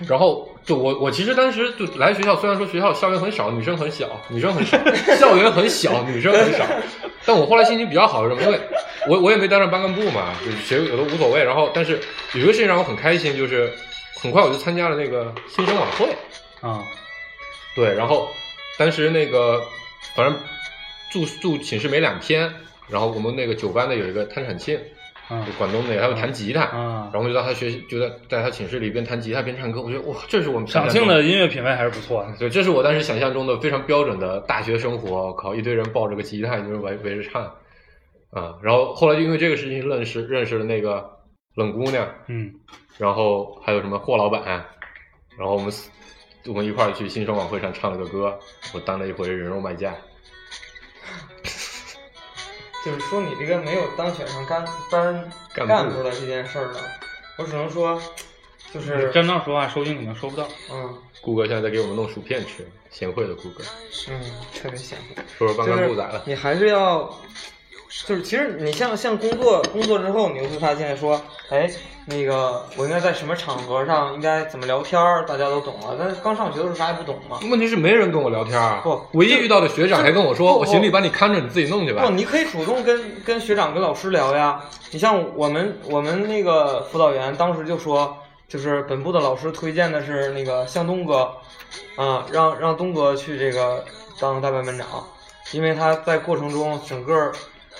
[0.08, 4.78] 然后，就我我其实当时就来学校，虽然说学校校园很少，女生很小，女生很少，
[5.16, 6.66] 校园很小，女生很少，
[7.24, 8.42] 但我后来心情比较好是什么？
[8.42, 8.60] 因为
[9.08, 11.42] 我我也没当上班干部嘛，就是谁有的无所谓。
[11.42, 11.98] 然后，但是
[12.34, 13.72] 有一个事情让我很开心，就是
[14.20, 16.08] 很快我就参加了那个新生晚会。
[16.60, 16.82] 啊，
[17.74, 18.28] 对，然后
[18.78, 19.62] 当时那个
[20.14, 20.38] 反正
[21.10, 22.52] 住住寝室没两天，
[22.88, 24.95] 然后我们那个九班的有一个摊产庆，嗯
[25.28, 32.32] 就广东那个，他会弹吉他，啊然后就在他学习，就在在他寝室里边弹吉他边唱歌，我觉得哇，这是我们赏庆的音乐品味还是不错的。
[32.38, 35.32] 对，这是我当时想象中的非常标准的大学生活。
[35.32, 37.42] 靠，一堆人抱着个吉他，一堆人围围着唱，
[38.30, 41.04] 啊，然后后来就因为这个事情认识认识了那个
[41.56, 42.52] 冷姑娘，嗯，
[42.96, 44.44] 然后还有什么霍老板，
[45.36, 45.72] 然后我们
[46.46, 48.38] 我们一块儿去新生晚会上唱了个歌，
[48.72, 49.92] 我当了一回人肉卖价。
[52.86, 56.78] 就是说你这个没有当选上干班干部干部的这件事儿呢，
[57.36, 58.00] 我只能说，
[58.72, 60.46] 就是真正说话收听可能收不到。
[60.70, 63.64] 嗯顾哥现在在给我们弄薯片吃，贤惠的顾哥，
[64.08, 64.20] 嗯
[64.54, 65.20] 特别贤惠。
[65.36, 66.22] 说说班就是干部咋了？
[66.24, 67.12] 你还是要，
[68.06, 71.20] 就是其实你像像工作工作之后，你就会发现说，
[71.50, 71.70] 哎，
[72.06, 75.96] 那个我应该在什么场合上应该怎么聊天儿，大家都懂了。
[75.98, 77.38] 但是刚上学的时候啥也不懂嘛。
[77.50, 82.10] 问题是没人跟我聊天啊，不唯一遇到的学长还跟我说，我行李把你看着，你自己弄去吧不，。
[82.10, 84.60] 你可以主动跟跟学长、跟老师聊呀。
[84.90, 88.16] 你像我们我们那个辅导员当时就说，
[88.48, 91.30] 就是本部的老师推荐的是那个向东哥，
[91.96, 93.84] 啊，让让东哥去这个
[94.20, 94.86] 当大班班长，
[95.52, 97.32] 因为他在过程中整个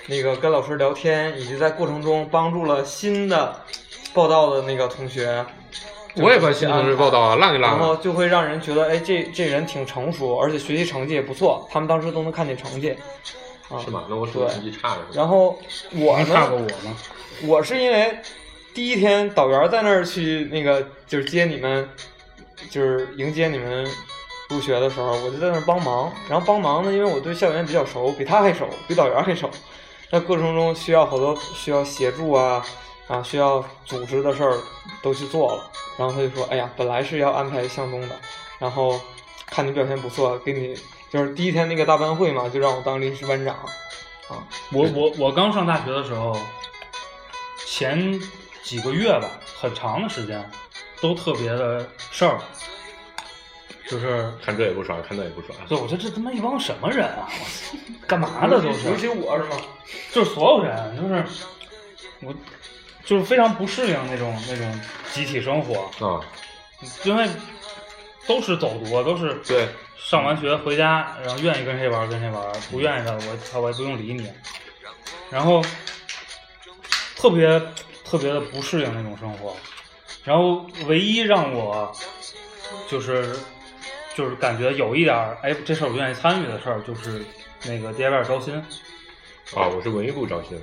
[0.06, 3.56] 那个跟老师聊天，以及在过程中帮助了新的
[4.12, 5.44] 报道的那个同学。
[6.16, 7.96] 我也帮新同事报道啊，浪一然后。
[7.96, 11.68] 就会让人觉得，哎，这这人挺成熟，而且学习成绩也不错。
[11.70, 12.96] 他们当时都能看见成绩，
[13.68, 14.04] 啊，是吗？
[14.08, 15.22] 那我数学成绩差了是吧？
[15.22, 15.58] 然后
[15.92, 16.96] 我呢差过呢，我吗？
[17.42, 18.18] 我是因为
[18.72, 21.86] 第一天导员在那儿去那个就是接你们，
[22.70, 23.86] 就是迎接你们
[24.48, 26.10] 入学的时候，我就在那儿帮忙。
[26.30, 29.50] 然后帮忙呢，因为我对校园比较熟，比他还熟，比导员还熟。
[30.10, 32.64] 在过程中需要好多需要协助啊
[33.08, 34.58] 啊，需要组织的事儿
[35.02, 35.70] 都去做了。
[35.98, 38.20] 然后他就说：“哎呀，本来是要安排向东的，
[38.58, 39.00] 然后
[39.46, 40.78] 看你表现不错，给你
[41.10, 43.54] 就是第一天那个大班会嘛，就让我当临时班长。
[44.28, 46.36] 啊，我我我刚上大学的时候，
[47.66, 48.20] 前
[48.62, 50.50] 几个月吧，很长的时间，
[51.00, 52.38] 都特别的事儿，
[53.88, 55.56] 就是，看这也不爽，看那也不爽。
[55.68, 57.28] 对，我觉得这他妈一帮什么人啊！
[57.30, 59.56] 我干嘛的都是，尤其我是吗？
[60.10, 61.24] 就是所有人，就是
[62.20, 62.34] 我，
[63.04, 64.80] 就是非常不适应那种那种
[65.12, 66.20] 集体生活，啊，
[67.04, 67.28] 因为
[68.26, 74.28] 都是走读，都是对，上完学回家，然后愿意跟谁玩跟谁玩，不愿意的我操我也不用理你，
[75.30, 75.62] 然后
[77.14, 77.60] 特别
[78.04, 79.56] 特别的不适应那种生活，
[80.24, 81.92] 然后唯一让我
[82.88, 83.36] 就是
[84.16, 87.22] 就是感觉有一点儿哎这事儿我愿意参与的事儿，就是
[87.66, 88.54] 那个 DIY 招新，
[89.54, 90.58] 啊，我是文艺部招新，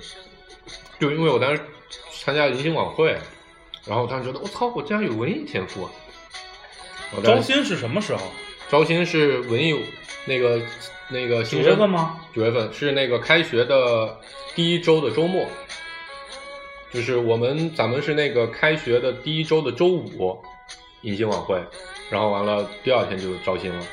[1.00, 1.62] 就因为我当时
[2.12, 3.16] 参加迎新晚会，
[3.86, 5.92] 然后当时觉得我操，我竟然有文艺天赋啊！
[7.16, 8.24] 我当时招新是什么时候？
[8.70, 9.86] 招新是文艺
[10.26, 10.60] 那个
[11.10, 12.20] 那个九新生月份吗？
[12.34, 14.20] 九月份是那个开学的
[14.56, 15.46] 第一周的周末，
[16.92, 20.44] 就是我们咱们是那个开学的第一周的周五
[21.02, 21.62] 迎新晚会，
[22.14, 23.84] 然后完了第二天就招新了，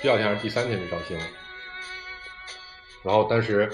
[0.00, 1.24] 第二天还是第三天就招新了。
[3.02, 3.68] 然后当时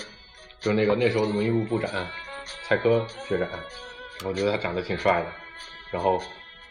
[0.58, 1.90] 就那个那时候的文艺部部长
[2.66, 3.46] 蔡科学长，
[4.24, 5.26] 我觉得他长得挺帅的，
[5.90, 6.18] 然后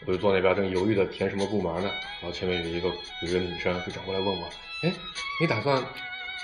[0.04, 1.88] 我就坐那边正犹豫的填什么部门呢，
[2.20, 4.48] 然后前面有一个有一个女生就转过来问我，
[4.82, 4.92] 哎，
[5.40, 5.80] 你打算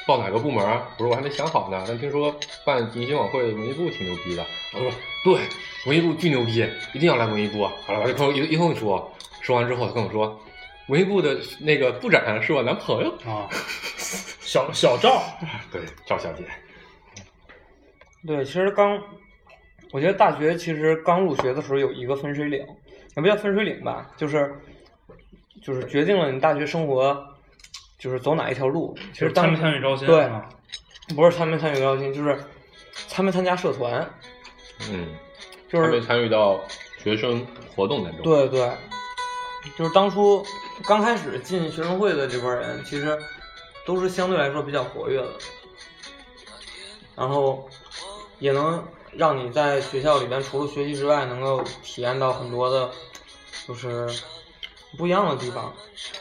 [0.06, 0.64] 报哪个部门？
[0.64, 2.32] 我说我还没想好呢，但听说
[2.64, 4.46] 办迎新晚会文艺部挺牛逼的。
[4.74, 4.92] 我说
[5.24, 5.40] 对，
[5.86, 7.66] 文艺部巨牛逼，一定要来文艺部。
[7.84, 10.40] 好了，我就跟我一一通说，说完之后他跟我说，
[10.88, 13.10] 文艺部的那个部长是我男朋友。
[13.24, 13.48] 啊，
[14.40, 15.22] 小小赵，
[15.70, 16.44] 对，赵小姐。
[18.26, 19.00] 对，其实刚，
[19.92, 22.58] 我觉得大学其实刚入学的时候有一个分水岭，
[23.16, 24.52] 也不叫分水岭吧，就是
[25.62, 27.24] 就是决定了你大学生活
[27.98, 28.96] 就是走哪一条路。
[29.12, 30.06] 其实当参没参与招新？
[30.06, 30.28] 对
[31.14, 32.38] 不是参没参与招新，就是
[33.06, 34.06] 参没参加社团，
[34.90, 35.06] 嗯，
[35.68, 36.60] 就是他没参与到
[36.98, 38.70] 学生活动当中。，对对，
[39.76, 40.44] 就是当初
[40.84, 43.18] 刚开始进学生会的这帮人，其实
[43.84, 45.28] 都是相对来说比较活跃的，
[47.14, 47.68] 然后
[48.38, 48.82] 也能
[49.12, 52.90] 让你在学校里边除了学习之外，能够体验到很多的，
[53.66, 54.08] 就是
[54.96, 55.74] 不一样的地方，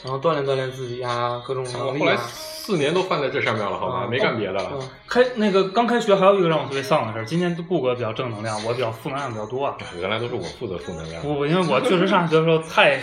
[0.03, 2.29] 然后锻炼锻炼自己啊，各种能力啊。
[2.67, 4.71] 四年都放在这上面了，好吧，嗯没干别的了。
[4.73, 9.77] 嗯开那个刚开学还有一个让我特别丧的事儿，今天布哥比较正能量，我比较负能量比较多啊。
[10.01, 11.21] 原来都是我负责负能量。
[11.21, 12.99] 不不，因为我确实上学的时候太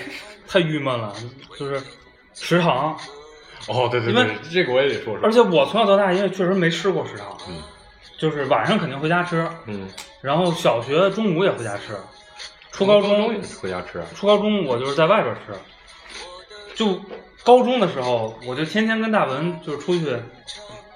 [0.47, 1.15] 太郁闷了，
[1.59, 1.83] 就是
[2.35, 2.95] 食堂，
[3.69, 5.25] 哦，对对因为对，这个我也得说说。
[5.25, 7.63] 而且我从小到大因为确实没吃过食堂，嗯
[8.19, 9.89] 就是晚上肯定回家吃，嗯，
[10.21, 11.97] 然后小学中午也回家吃，
[12.71, 14.03] 初高中也回家吃。
[14.15, 15.55] 初高中我就是在外边吃，
[16.75, 17.01] 就
[17.45, 20.05] 高中的时候我就天天跟大文就是出去，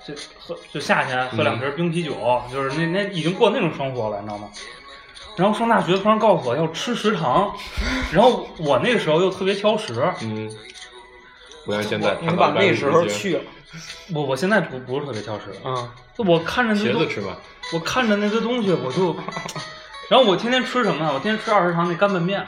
[0.06, 2.14] 就喝就夏天喝两瓶冰啤酒，
[2.50, 4.48] 就是那那已经过那种生活了，你知道吗？
[5.36, 7.54] 然后上大学突然告诉我要吃食堂，
[8.10, 10.50] 然后我那个时候又特别挑食，嗯，
[11.64, 12.16] 不像现在。
[12.20, 13.42] 你把那时候去了，
[14.12, 15.90] 我我现在不不是特别挑食，嗯，
[16.26, 17.36] 我看着那都吃吗？
[17.72, 19.14] 我看着那些东西我就，
[20.10, 21.12] 然后我天天吃什么呢？
[21.14, 22.40] 我天天吃二食堂那干拌面，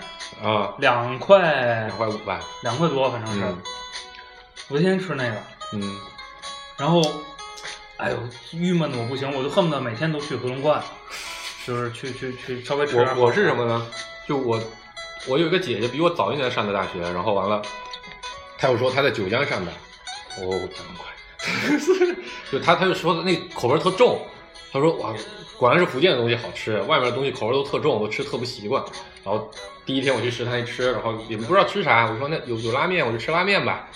[0.43, 2.41] 啊，两块两块五吧。
[2.63, 3.57] 两块多，反正是，嗯
[4.73, 5.43] 我天天吃那个，
[5.73, 5.99] 嗯，
[6.79, 7.03] 然后，
[7.97, 8.17] 哎呦，
[8.53, 10.81] 郁闷的我不行，我就恨不得每天都去回龙观，
[11.67, 13.85] 就是去去去稍微吃点好我我是什么呢？
[14.29, 14.63] 就我
[15.27, 17.61] 我有一个姐姐比我早一年上的大学，然后完了，
[18.57, 19.73] 她又说她在九江上的，
[20.39, 22.17] 哦，这么快，
[22.53, 24.25] 就她她就说的那口味特重，
[24.73, 25.13] 她说哇，
[25.59, 28.81] 果然是福建的东西好吃，外面的东西口味都特重，我吃特不习惯。
[29.25, 29.51] 然后
[29.85, 33.89] 第一天我去食堂一吃，然后也不知道吃啥，我说那有有拉面，我就吃拉面吧。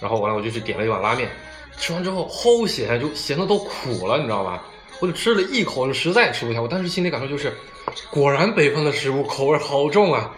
[0.00, 1.28] 然后完了我就去点了一碗拉面，
[1.76, 4.62] 吃完之后齁咸，就咸的都苦了，你知道吧？
[5.00, 6.60] 我就吃了一口，就实在吃不下。
[6.60, 7.52] 我当时心里感受就是，
[8.10, 10.34] 果然北方的食物口味好重啊。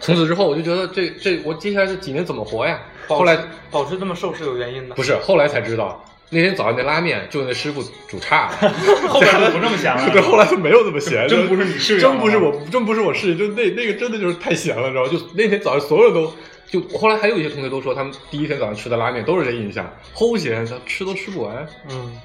[0.00, 2.78] 从此之后，我就觉得这这我接下来这几年怎么活呀？
[3.08, 3.38] 后来
[3.70, 5.02] 保持这么瘦是有原因的不。
[5.02, 8.70] 是，后来才知道，那天早上那拉面就那师傅煮差了。
[9.08, 10.08] 后来就不这么咸了。
[10.12, 15.10] 对，后来就没有那么咸，真不是你适应真不是我，真不是我适应，就那那个真的就是太咸了，你知道吗？
[15.10, 16.30] 就那天早上所有人都，
[16.70, 21.66] 就后来还有一些同学都说，他们第一天早上吃的拉面都是这印象，齁咸，他吃都吃不完。
[21.90, 22.20] 嗯，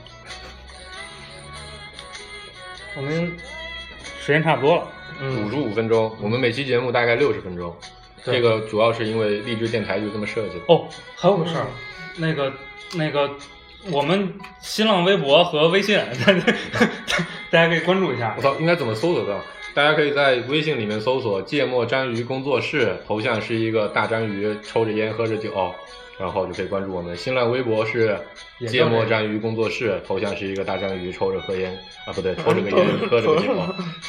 [2.98, 3.38] 我们
[4.20, 4.88] 时间差不多了，五
[5.22, 7.74] 嗯十五分钟，我们每期节目大概六十分钟，
[8.24, 10.66] 这个主要是因为励志电台就这么设计的。
[10.68, 11.66] 哦，还有个事儿，
[12.18, 12.52] 那个
[12.94, 13.32] 那个，
[13.91, 15.98] 我们新浪微博和微信，
[17.50, 18.41] 大家可以关注一下我。
[18.41, 19.39] 操，应该怎么搜索到？
[19.74, 25.51] 大家可以在微信里面搜索“芥末章鱼工作室”，头像是一个大章鱼抽着烟喝着酒，
[26.19, 27.17] 然后就可以关注我们。
[27.17, 28.15] 新浪微博是
[28.67, 33.51] “芥末章鱼工作室”，头像是一个大章鱼抽着喝烟啊，不对，抽着个烟 喝着个酒。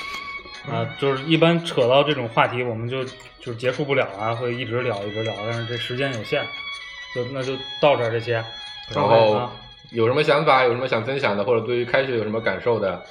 [0.70, 3.02] 啊，就是一般扯到这种话题，我们就
[3.40, 6.42] 就结束不了啊，会一直聊一直聊，但是这时间有限，
[7.14, 8.34] 就那就到这儿这些。
[8.94, 9.50] 然后啊
[9.92, 13.02] 有什么想法，有什么想分享的，或者对于开学有什么感受的，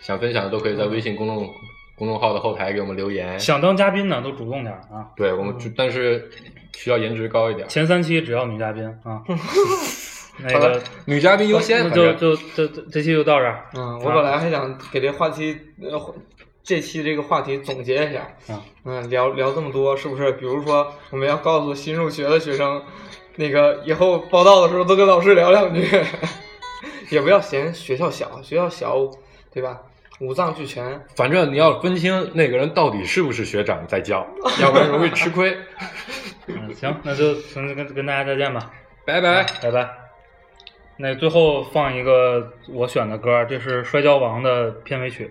[0.00, 1.54] 想分享的，都可以在微信公众
[2.02, 3.38] 公众号的后台给我们留言。
[3.38, 6.28] 想当嘉宾呢都主动点啊，对我们就，但是
[6.74, 7.68] 需要颜值高一点。
[7.68, 9.22] 前三期只要女嘉宾啊。
[10.42, 13.66] 那个女嘉宾优先，就就就这这这期就到这儿。
[13.74, 16.14] 嗯，我本来还想给这话题，呃，
[16.64, 18.22] 这期这个话题总结一下。
[18.52, 20.32] 啊嗯，聊聊这么多，是不是？
[20.32, 22.82] 比如说，我们要告诉新入学的学生，
[23.36, 25.86] 那个以后报道的时候都跟老师聊两句，
[27.10, 29.08] 也不要嫌学校小，学校小，
[29.52, 29.82] 对吧？
[30.20, 31.00] 五脏俱全。
[31.16, 34.26] 反正你要分清那个人到底是不是学长在教，
[34.60, 35.56] 要不然容易吃亏。
[36.46, 38.70] 嗯，行，那就跟跟跟大家再见吧，
[39.04, 39.44] 拜拜。
[39.62, 39.88] 拜拜。
[40.98, 45.30] 那最后放一个我选的歌，这是《摔跤王》的片尾曲。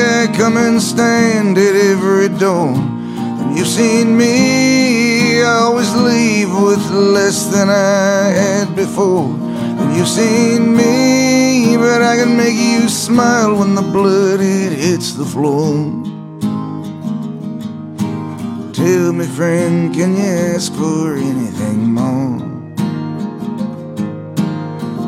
[0.00, 2.74] I come and stand at every door.
[2.74, 5.42] And you've seen me.
[5.42, 9.24] I always leave with less than I had before.
[9.24, 15.12] And you've seen me, but I can make you smile when the blood it hits
[15.12, 15.74] the floor.
[18.72, 20.22] Tell me, friend, can you
[20.54, 22.52] ask for anything more?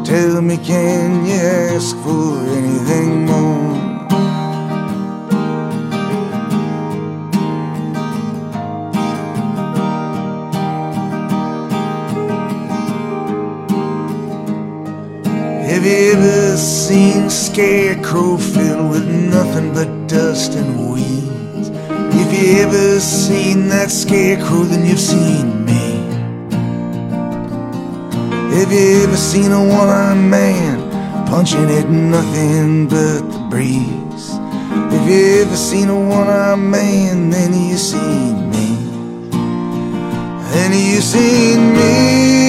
[0.05, 3.94] Tell me, can you ask for anything more?
[15.85, 21.69] Have you ever seen a scarecrow filled with nothing but dust and weeds?
[21.69, 26.07] If you ever seen that scarecrow, then you've seen me.
[28.57, 34.31] Have you ever seen a one-armed man punching at nothing but the breeze?
[34.91, 38.69] If you ever seen a one-armed man, then you seen me.
[40.51, 42.44] Then you seen me.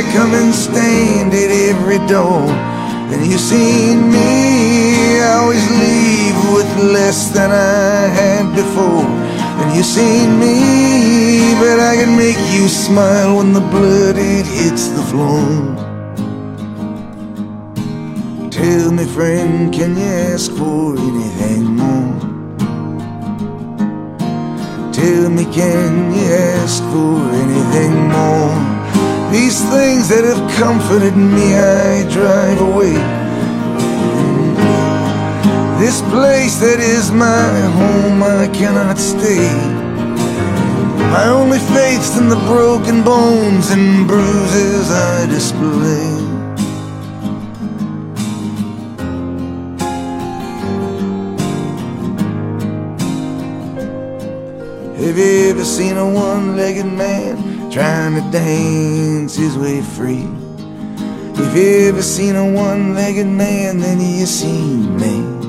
[0.00, 2.48] I come and stand at every door.
[3.12, 5.20] And you seen me.
[5.20, 9.04] I always leave with less than I had before.
[9.60, 14.88] And you seen me, but I can make you smile when the blood it hits
[14.88, 15.76] the floor.
[18.50, 22.20] Tell me, friend, can you ask for anything more?
[24.94, 26.24] Tell me, can you
[26.56, 28.79] ask for anything more?
[29.32, 32.94] These things that have comforted me, I drive away.
[35.78, 39.48] This place that is my home, I cannot stay.
[41.14, 46.30] My only faith's in the broken bones and bruises I display.
[55.06, 60.28] Have you ever seen a one-legged man trying to dance his way free?
[61.42, 65.39] If you ever seen a one-legged man, then you seen me.